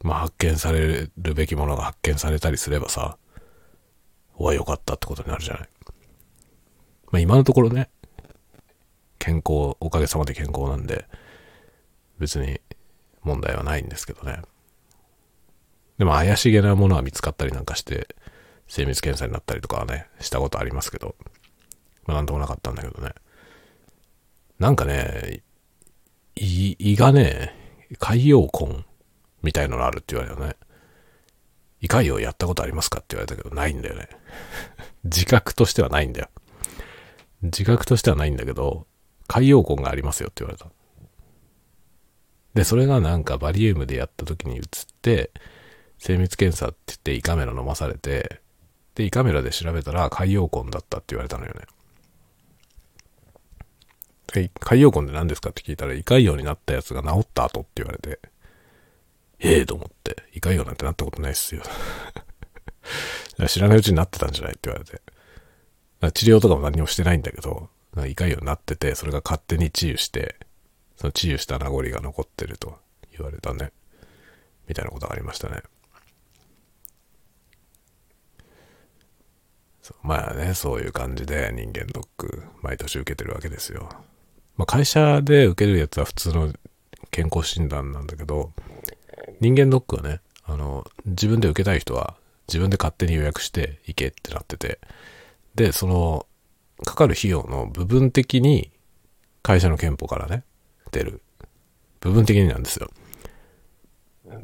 [0.02, 3.18] まあ発見されるべきものが発見されたりすればさ、
[4.36, 5.68] おわ、よかったってことになるじゃない。
[7.10, 7.90] まあ今のところね、
[9.18, 11.06] 健康、おかげさまで健康なんで、
[12.18, 12.60] 別に
[13.22, 14.40] 問題はないんですけどね。
[15.98, 18.14] でも怪しげなものは見つかったりなんかして、
[18.68, 21.16] 精密検査になったりとかはね、したことありますけど、
[22.08, 23.12] まあなんともなかったんだけどね。
[24.58, 25.42] なんかね、
[26.34, 27.54] 胃、胃がね、
[27.98, 28.84] 海洋根
[29.42, 30.56] みたいのがあるって言われたね。
[31.80, 34.08] 胃潰瘍やったことありますかって言われたけど、ないんだよね。
[35.04, 36.28] 自覚としてはないんだよ。
[37.42, 38.86] 自覚としてはないんだけど、
[39.28, 40.72] 海洋根がありますよって言われた。
[42.54, 44.62] で、それがなんかバリウムでやった時に移っ
[45.02, 45.30] て、
[45.98, 48.40] 精密検査って言って胃カメラ飲まされて、
[48.94, 51.66] で、胃カメラで調べたら海洋根だったって言われたのよね。
[54.32, 58.20] で海洋根って何ですかって聞いたら胃潰瘍になったやつが治った後って言われて、
[59.40, 61.62] ええと思って、胃潰瘍なんてなったことないっすよ。
[63.48, 65.00] 知らないうちになってたんじゃないって言われて。
[66.12, 70.36] 治療とかも何もしてないんだけど、胃潰瘍になってて、それが勝手に治癒して、
[70.96, 72.78] その治癒した名残が残ってると
[73.16, 73.72] 言われたね。
[74.66, 75.62] みたいなことがありましたね。
[80.02, 83.88] まあね、そういう感じで人間ドック毎年受けてるわけですよ。
[84.58, 86.52] まあ会社で受けるやつは普通の
[87.10, 88.52] 健康診断なんだけど、
[89.40, 92.16] 人間ドックはね、あの、自分で受けたい人は
[92.48, 94.80] 自分で勝手に予約して行けってなってて、
[95.54, 96.26] で、その、
[96.84, 98.70] かかる費用の部分的に
[99.42, 100.44] 会社の憲法からね、
[100.92, 101.22] 出る。
[102.00, 102.90] 部分的になんですよ。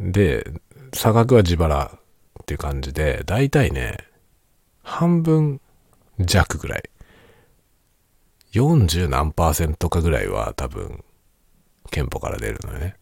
[0.00, 0.44] で、
[0.92, 3.98] 差額は自腹っていう感じで、だいたいね、
[4.82, 5.60] 半分
[6.18, 6.90] 弱ぐらい。
[8.54, 11.02] 40何パーセントかぐらいは多分、
[11.90, 12.96] 憲法から出るのよね。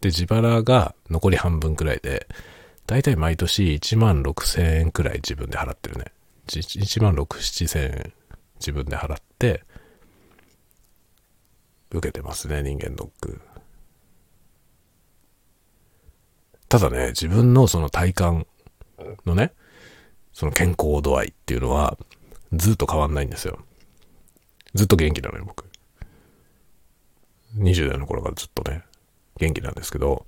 [0.00, 2.26] で、自腹が残り半分くらいで、
[2.86, 6.06] だいたい毎年1万6千円くらい自分で払ってるね。
[6.48, 8.12] 1万6、7千円
[8.58, 9.62] 自分で払って、
[11.92, 13.40] 受けてますね、人間ドック。
[16.68, 18.46] ただね、自分のその体感
[19.24, 19.52] のね、
[20.32, 21.96] その健康度合いっていうのは、
[22.52, 23.64] ずっと変わんないんですよ。
[24.74, 25.64] ずっと元気なのよ、僕。
[27.56, 28.84] 20代の頃からずっとね、
[29.38, 30.26] 元気なんですけど、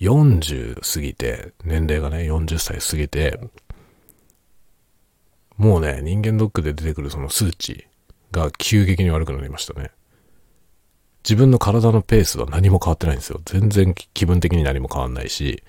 [0.00, 3.38] 40過ぎて、年齢がね、40歳過ぎて、
[5.56, 7.86] もうね、人間ドックで出てくるその数値
[8.32, 9.90] が急激に悪くなりましたね。
[11.22, 13.40] 自分の体のペースは何も変わってないんですよ。
[13.44, 15.62] 全然気分的に何も変わんないし、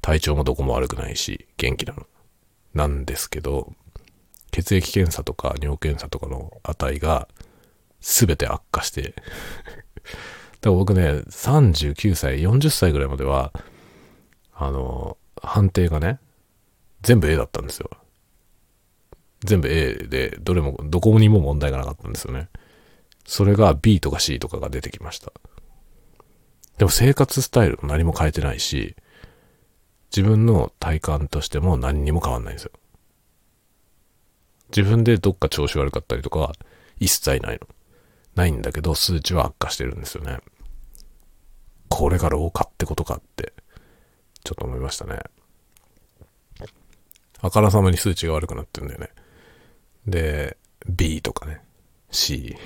[0.00, 2.06] 体調もどこも悪くないし、元気なの。
[2.74, 3.72] なんですけど、
[4.50, 7.28] 血液検査とか尿検査とかの値が
[8.00, 9.20] 全て悪化して、 だか
[10.62, 13.52] ら僕ね、39歳、40歳ぐらいまでは、
[14.54, 16.18] あの、判定がね、
[17.02, 17.90] 全部 A だったんですよ。
[19.44, 22.48] 全部 A で、どれも、どこにも問題がなかったんですよね。
[23.24, 25.32] それが B とか C とかが出てきました。
[26.78, 28.96] でも生活スタイルも何も変えてないし、
[30.16, 32.72] 自分の体感としても何にも変わんないんですよ。
[34.76, 36.54] 自分でどっか調子悪かったりとかは
[36.98, 37.66] 一切ないの。
[38.38, 40.38] ないんだけど数値は悪化してるんですよね。
[41.88, 43.52] これが老化ってことかって、
[44.44, 45.18] ちょっと思いましたね。
[47.40, 49.10] あからさまに数値が悪くなってるんだよね。
[50.06, 50.56] で、
[50.88, 51.60] B とかね、
[52.10, 52.56] C。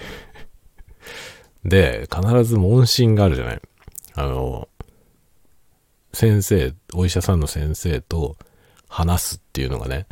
[1.65, 3.61] で、必ず問診があるじゃない。
[4.15, 4.69] あの、
[6.13, 8.37] 先生、お医者さんの先生と
[8.89, 10.07] 話すっていうのがね、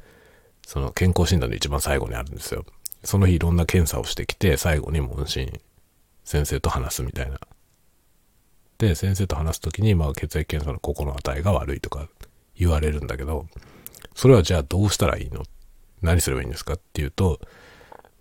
[0.66, 2.64] その健康診断の一番最後にあるんですよ。
[3.02, 5.60] その日いろんな検査をしてきて、最後に問診、
[6.24, 7.38] 先生と話すみたいな。
[8.78, 12.08] で、先生と話すときに、まあ血液検査のここの値が悪いとか
[12.56, 13.46] 言われるんだけど、
[14.14, 15.42] それはじゃあどうしたらいいの？
[16.02, 17.40] 何すればいいんですかっていうと、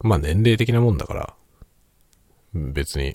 [0.01, 1.33] まあ年齢的なもんだから、
[2.53, 3.13] 別に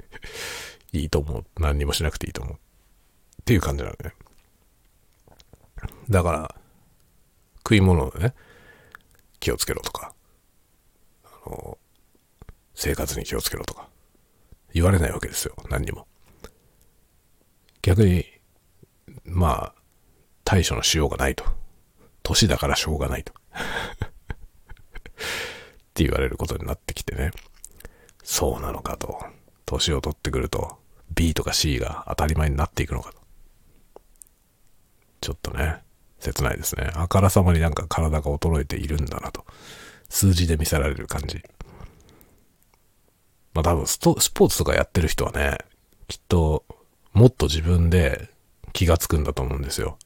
[0.92, 1.44] いいと思う。
[1.58, 2.54] 何にもしなくていいと思う。
[2.54, 2.58] っ
[3.44, 4.14] ていう感じなのね。
[6.08, 6.54] だから、
[7.58, 8.34] 食い物でね、
[9.38, 10.14] 気をつけろとか、
[11.46, 11.78] の、
[12.74, 13.88] 生活に気をつけろとか、
[14.72, 15.54] 言われないわけですよ。
[15.70, 16.06] 何にも。
[17.82, 18.24] 逆に、
[19.24, 19.74] まあ、
[20.44, 21.44] 対処のしようがないと。
[22.22, 23.32] 年だからしょうがないと。
[23.52, 23.56] っ
[25.94, 27.30] て言われることになってきてね。
[28.22, 29.18] そうなのかと。
[29.66, 30.78] 年を取ってくると
[31.14, 33.20] B とか C が当たり前になっていくのかと。
[35.20, 35.82] ちょっとね、
[36.18, 36.90] 切ないですね。
[36.94, 39.44] あからさまになんか体が衰えているんだなと。
[40.10, 41.42] 数字で見せられる感じ。
[43.54, 45.56] まあ多分スポーツとかやってる人はね、
[46.08, 46.66] きっと
[47.14, 48.28] もっと自分で
[48.74, 49.96] 気がつくんだと思うんですよ。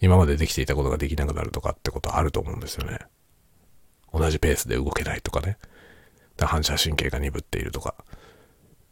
[0.00, 2.98] 今までできていたことができなくなるとかってことあると思うんですよね。
[4.12, 5.58] 同じペースで動けないとかね。
[6.38, 7.94] 反射神経が鈍っているとか、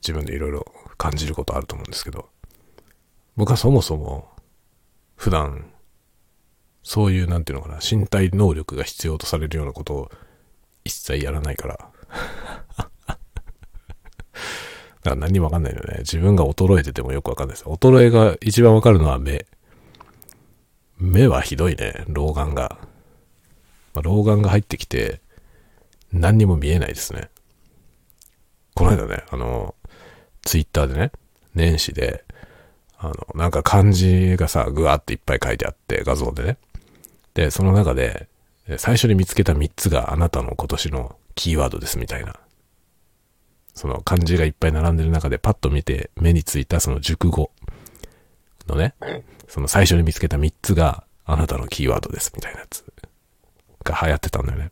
[0.01, 0.65] 自分でいろいろ
[0.97, 2.31] 感じることあると思うんですけど、
[3.37, 4.31] 僕はそもそも、
[5.15, 5.74] 普段、
[6.85, 10.11] そういう、なんていうのかな、身体能力が必要とされるようなことを
[10.85, 11.77] 一切やらないから。
[13.09, 13.17] だ
[15.11, 15.97] から何もわかんないよね。
[15.99, 17.65] 自分が衰えててもよくわかんないです。
[17.65, 19.47] 衰えが一番わかるのは目。
[20.99, 22.79] 目はひどいね、老眼が。
[23.95, 25.21] まあ、老眼が入ってきて、
[26.13, 27.31] 何にも見えないですね。
[28.75, 29.75] この間ね、あの、
[30.43, 31.13] ツイッターでね、
[31.55, 32.25] 年始で、
[32.99, 36.59] あの、なんか漢字がさ、ぐわっていっぱい書いてあって、画像でね。
[37.35, 38.29] で、その中で、
[38.79, 42.35] 最初に見つけた3つがあなたの今年のキーワードですみたいな。
[43.75, 47.51] その漢字がいっぱい並んでる中でパッと見て目についたその熟語
[48.69, 48.95] のね、
[49.49, 52.85] その最初に見つけた3つがあなたのキーワードですみたいなやつ
[53.83, 54.71] が流行ってたんだよね。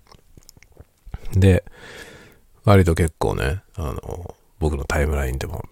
[1.35, 1.65] で、
[2.65, 5.65] 割と結構ね、あの、僕のタイムラインでも、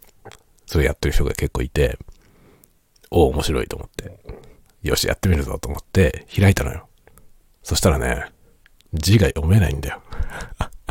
[0.66, 1.98] それやってる人が結構いて、
[3.10, 4.18] お面白いと思って、
[4.82, 6.88] よし、やってみるぞと思って開いたのよ。
[7.62, 8.26] そしたらね、
[8.94, 10.02] 字が読めないんだよ。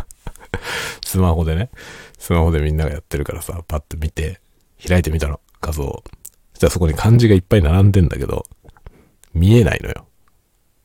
[1.06, 1.70] スマホでね、
[2.18, 4.40] スマホでみんながやってるからさ、パッと見て、
[4.86, 5.84] 開いてみたの、画像。
[5.84, 6.04] そ
[6.56, 8.46] したらそこに漢字がいっぱい並んでんだけど、
[9.34, 10.06] 見えないのよ。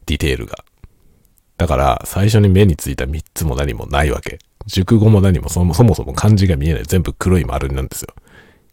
[0.07, 0.65] ディテールが。
[1.57, 4.39] だから、最初に目についた3つも何もないわけ。
[4.67, 6.85] 熟語も何もそもそもそも漢字が見えない。
[6.85, 8.15] 全部黒い丸なんですよ。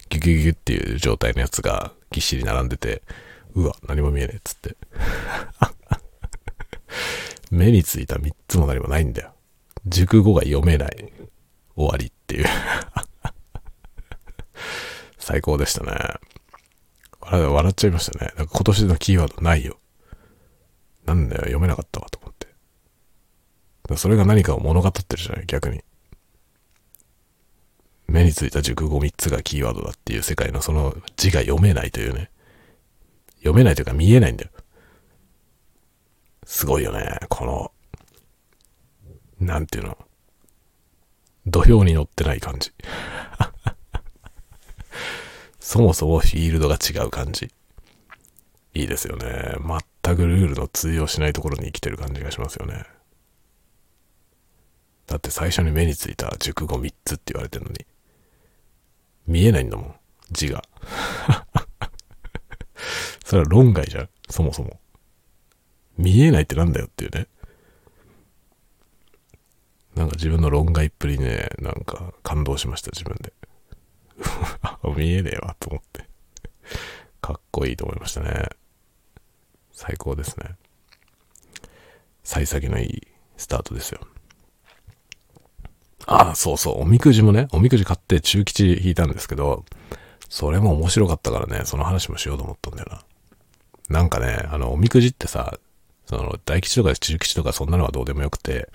[0.08, 3.02] ギュギュギュっていう状態のやつがぎっしり並んでて、
[3.54, 4.76] うわ、何も見えねえっつって。
[7.50, 9.34] 目についた3つも何もないんだよ。
[9.86, 11.12] 熟語が読めない。
[11.74, 12.46] 終わりっていう
[15.18, 15.92] 最高でしたね。
[17.20, 18.32] 笑っちゃいましたね。
[18.36, 19.78] なんか今年のキーワードないよ。
[21.06, 22.48] なんだよ、読めなかったわと思って。
[23.96, 25.82] それが何かを物語ってるじゃない、逆に。
[28.06, 32.30] 目についた熟語3つがキーワードだっていう世界のその字が読めないというね。
[33.42, 34.50] 読めないというか見えないんだよ。
[36.44, 37.18] すごいよね。
[37.28, 37.72] この、
[39.40, 39.98] なんていうの。
[41.46, 42.72] 土俵に乗ってない感じ。
[45.58, 47.52] そもそもフィールドが違う感じ。
[48.74, 49.56] いいですよね。
[50.02, 52.84] 全くルールの通用しないところに生きてる感じがしますよね。
[55.06, 57.86] だって最初に目についた熟語3つって言われてるのに。
[59.26, 59.94] 見えないんだもん。
[60.30, 60.62] 字が。
[63.32, 64.08] それは論外じゃん。
[64.28, 64.78] そもそも。
[65.96, 67.28] 見えないってなんだよっていうね。
[69.94, 73.32] なんか自分の論外っぷりね、なんか感動しました、自分で。
[74.94, 76.06] 見えねえわ、と思って。
[77.22, 78.50] かっこいいと思いましたね。
[79.72, 80.56] 最高ですね。
[82.24, 83.08] 幸先のいい
[83.38, 84.06] スタートですよ。
[86.04, 86.82] ああ、そうそう。
[86.82, 89.64] おみくじもね、おみくじ買って中吉引いたんですけど、
[90.28, 93.02] それも面白かったからね、その話もしようと思ったんだよな。
[93.88, 95.58] なんかね、あの、おみくじってさ、
[96.06, 98.68] その、大吉とか中吉とかそんなのはどうでもよくて、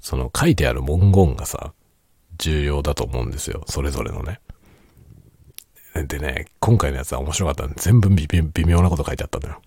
[0.00, 1.72] その書いてある文言がさ、
[2.38, 3.64] 重要だと思うんですよ。
[3.66, 4.40] それぞれのね。
[6.06, 8.28] でね、今回のやつは面白かった全部微
[8.64, 9.60] 妙なこと書いてあったんだよ。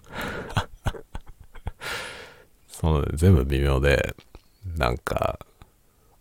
[2.67, 4.15] その全部微妙で、
[4.65, 5.39] なんか、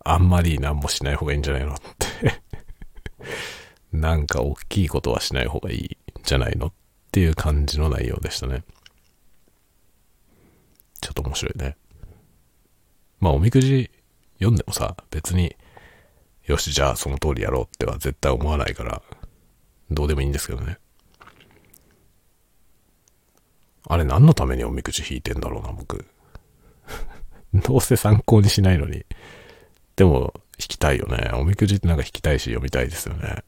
[0.03, 2.41] あんまり何もしない方がいいんじゃないのって
[3.93, 6.73] なんか大きいことはしない方がいいんじゃないのっ
[7.13, 8.63] ていう感じの内容でしたね。
[10.99, 11.77] ちょっと面白いね。
[13.19, 13.91] まあおみくじ
[14.39, 15.55] 読んでもさ、別に、
[16.47, 19.03] よし、じゃあその通りやろうっては絶対思わないから、
[19.91, 20.79] どうでもいいんですけどね。
[23.85, 26.07] あれ何のためにおみくじ引いてんだろうな、僕。
[27.53, 29.05] どうせ参考にしないのに。
[29.95, 31.29] でも、引きたいよね。
[31.35, 33.43] おみくじってなんか引きたいし読みたいですよね。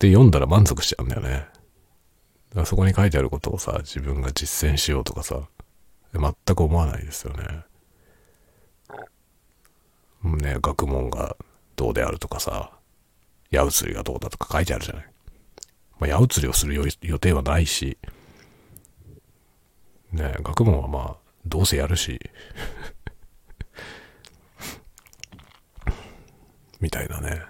[0.00, 1.28] で、読んだら満足しちゃうんだよね。
[1.30, 5.48] だからそこに書いてあることをさ、自分が実践しようとかさ、
[6.12, 7.64] 全く思わないですよね。
[10.24, 11.36] ね、学問が
[11.76, 12.72] どうであるとかさ、
[13.50, 15.06] 矢移りがどうだとか書いてあるじゃない。
[15.98, 17.98] まあ、矢移りをする予定はないし、
[20.12, 22.18] ね、学問はまあ、どうせやるし、
[26.80, 27.49] みたいなね。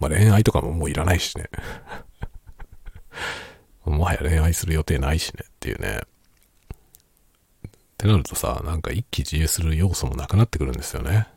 [0.00, 1.48] まあ恋愛とかももういらないしね。
[3.84, 6.00] もはや恋愛する予定ないしねっていうね。
[6.00, 11.28] ってなるとさ、なんか一喜自由する要素もなくなってくるんですよね。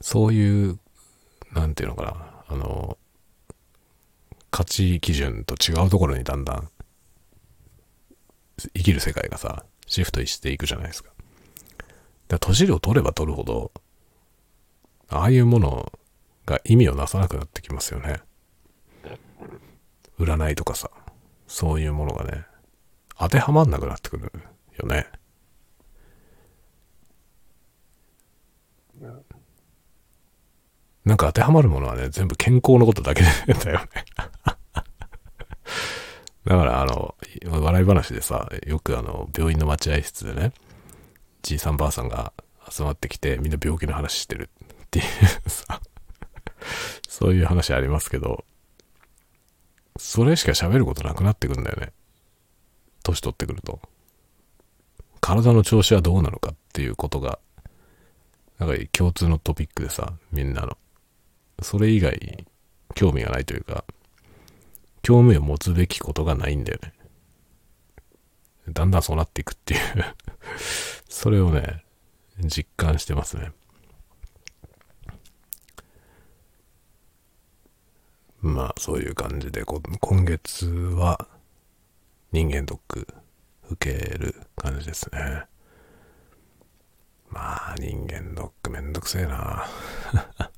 [0.00, 0.78] そういう、
[1.52, 2.96] なんていうのかな、あの、
[4.50, 6.70] 価値基準と違うところにだんだん
[8.74, 11.10] 生きる世界がさ、シフトしていくじゃないですか。
[12.28, 13.70] だから年を取れば取るほど、
[15.08, 15.92] ああいうもの
[16.44, 18.20] が意味をなさなくなってきますよね。
[20.18, 20.90] 占いとかさ、
[21.46, 22.44] そういうものがね、
[23.18, 24.32] 当てはまんなくなってくる
[24.78, 25.06] よね。
[31.04, 33.54] なんか当てはまるものはね、全部健康のことだけだよね
[36.44, 37.14] だからあの、
[37.48, 40.52] 笑い話でさ、よくあの、病院の待合室でね、
[41.42, 42.32] じいさんばあさんが
[42.68, 44.50] 集まってきて、みんな病気の話してる
[45.00, 45.80] ていうさ、
[47.08, 48.44] そういう話ありますけど、
[49.98, 51.92] それしか喋ることなくなってくんだよね。
[53.02, 53.80] 年取ってくると。
[55.20, 57.38] 体の調子はどうなのかっていうことが、
[58.58, 60.76] なんか共通のトピックでさ、みんなの。
[61.62, 62.46] それ以外、
[62.94, 63.84] 興味がないというか、
[65.02, 66.92] 興味を持つべきことがないんだよね。
[68.68, 69.80] だんだんそうなっていくっていう
[71.08, 71.84] それをね、
[72.40, 73.52] 実感してますね。
[78.46, 81.28] まあ、そういう感じで、今月は
[82.32, 83.06] 人間ドック
[83.70, 85.44] 受ける感じですね。
[87.28, 89.66] まあ、人間ドックめんどくせえな。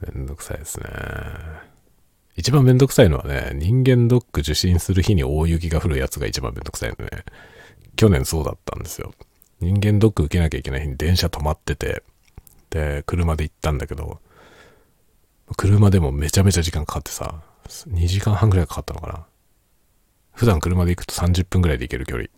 [0.00, 0.86] めんどくさいですね。
[2.36, 7.24] 一番めんどくさいのはね、人間ドック受診する日に大雪が降るやつが一番めんどくさいのね。
[7.96, 9.12] 去年そうだったんですよ。
[9.60, 12.02] 人間ドック受けなきゃいけない日に電車止まってて、
[12.70, 14.20] で、車で行ったんだけど、
[15.54, 19.26] 車でもめちゃめちゃ時間かかってさ、2時間半くらいかかったのかな。
[20.32, 22.28] 普段車で行くと30分くらいで行ける距離。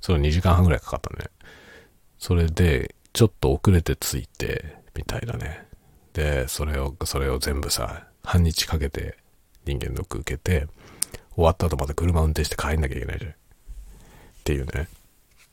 [0.00, 1.30] その2時間半くらいかかったね。
[2.18, 5.66] それで、ちょっと遅れて着いて、みたいなね。
[6.12, 9.16] で、それを、それを全部さ、半日かけて
[9.64, 10.66] 人間ドック受けて、
[11.34, 13.30] 終わった後また車運転して帰んなきゃいけないじゃん。
[13.30, 13.34] っ
[14.44, 14.88] ていうね。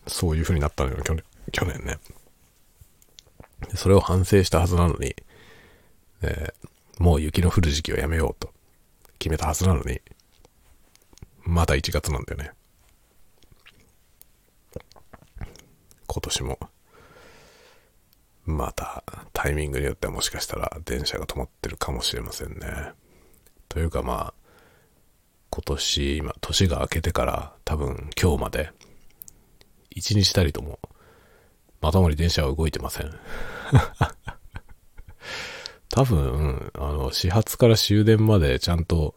[0.08, 1.98] そういう風になったのよ、去年、去年ね。
[3.76, 5.16] それを反省したはずなのに、
[6.22, 6.70] えー、
[7.00, 8.52] もう雪の降る時期はやめようと
[9.20, 10.02] 決めたはずなのに、
[11.44, 12.52] まだ1月なんだよね。
[16.08, 16.60] 今年も。
[18.46, 22.92] またタイミングによってはもしかしたら電車が止まってるかもしれませんね。
[23.68, 24.34] というかまあ、
[25.50, 28.72] 今年、今、年が明けてから多分今日まで、
[29.90, 30.80] 一日たりとも、
[31.82, 33.12] まともに電車は動いてません。
[35.90, 39.16] 多分、あの、始発から終電までちゃんと、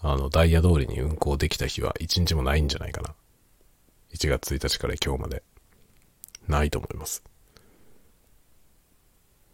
[0.00, 3.14] あの、ダイヤ通りに運行できた日は一日もないんじゃないかな。
[4.14, 5.42] 1月1日から今日まで。
[6.48, 7.22] ないと思います。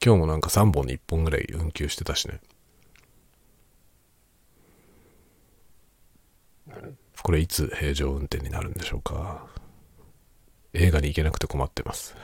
[0.05, 2.41] 今日もなんか3本に1本ぐらい運休してたしね。
[7.23, 9.47] これいつ平常運転になるんでしょうか。
[10.73, 12.17] 映画に行けなくて困ってます。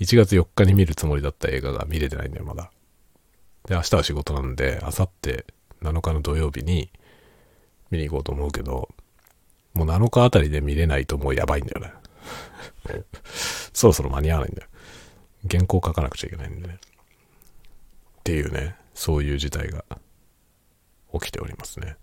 [0.00, 2.70] 1月4日に見るつもりだった映画が見れてないんだよ、まだ。
[3.66, 5.44] で、明日は仕事なんで、明後日
[5.82, 6.90] 7日の土曜日に
[7.90, 8.88] 見に行こうと思うけど、
[9.74, 11.92] もう7日あたりで見れないともうやばいんだよね。
[13.72, 14.68] そろそろ間に合わないんだよ。
[15.50, 16.78] 原稿書かなくちゃいけないんでね。
[18.20, 19.84] っていうね、そういう事態が
[21.14, 21.96] 起きておりますね。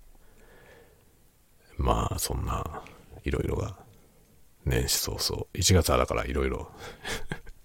[1.78, 2.82] まあそんな
[3.24, 3.78] いろいろが
[4.66, 6.72] 年始早々1月はだからいろいろ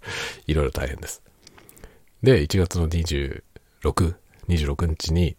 [0.47, 1.23] いろいろ大変です
[2.23, 5.37] で1月の2626日に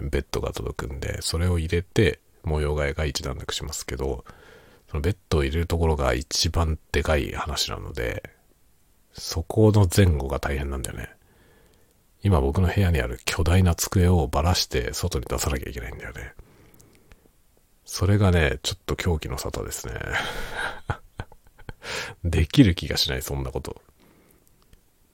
[0.00, 4.24] ベッドが届くんでそれを入れて模様替えが一段落しますけど
[4.90, 8.22] そのベッドを入れるところが一番でかい話なので
[9.12, 11.10] そこの前後が大変なんだよね
[12.22, 16.34] 今僕の部屋にある巨大な机をばらして外に出さなきゃいけないんだよね。
[17.84, 19.94] それがね、ちょっと狂気の沙汰ですね。
[22.24, 23.80] できる気がしない、そんなこと。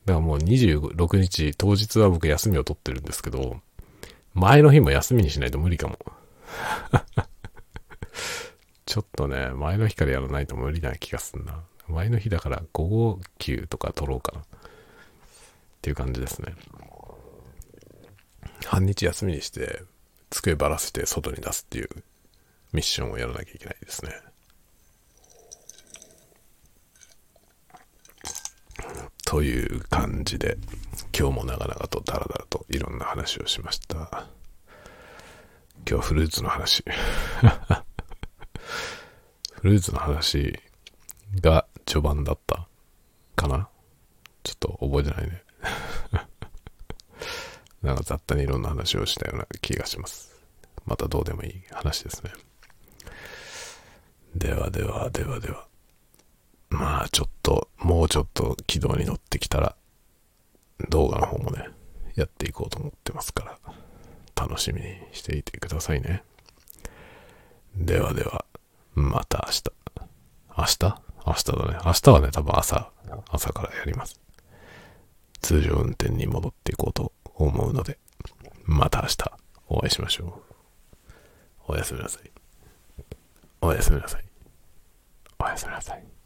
[0.05, 3.61] だからもう26日、当日は僕休みを取ってるんですけど、
[4.35, 5.99] 前の日も休みにしないと無理かも。
[8.87, 11.63] ちょっとね、前の日からやらないと無理な気がすんな。
[11.89, 14.41] 前の日だから午後休とか取ろうかな。
[14.41, 14.45] っ
[15.83, 16.55] ていう感じですね。
[18.65, 19.83] 半日休みにして、
[20.31, 21.89] 机ばらして外に出すっていう
[22.73, 24.13] ミッションをやらなきゃいけないですね。
[29.29, 30.57] という感じで、
[31.15, 33.95] 今日も長々とダラダラといろんな話をしました。
[33.97, 34.09] 今
[35.85, 36.83] 日はフルーツの話。
[39.53, 40.59] フルーツの話
[41.43, 42.67] が序盤だった
[43.37, 43.69] かな？
[44.45, 45.43] ちょっと覚えてないね。
[47.83, 50.35] なんか雑多にいろんな話をしたような気がします。
[50.87, 52.33] またどうでもいい話ですね。
[54.35, 55.68] ではではではでは。
[56.71, 59.77] まあちょっと、もうちょっと軌道に乗ってきたら、
[60.91, 61.69] 動画の方もね、
[62.15, 63.59] やっていこうと思ってますから、
[64.37, 66.23] 楽しみにしていてくださいね。
[67.75, 68.45] ではでは、
[68.95, 69.63] また明日。
[70.57, 71.03] 明日？
[71.27, 71.79] 明日だね。
[71.85, 72.91] 明日はね、多分朝、
[73.31, 74.21] 朝からやります。
[75.41, 77.99] 通常運転に戻っていこうと思うので、
[78.65, 79.17] また明日
[79.69, 80.43] お会いしましょ
[81.69, 81.73] う。
[81.73, 82.31] おやすみなさい。
[83.61, 84.25] おやすみなさい。
[85.39, 86.18] おやすみなさい。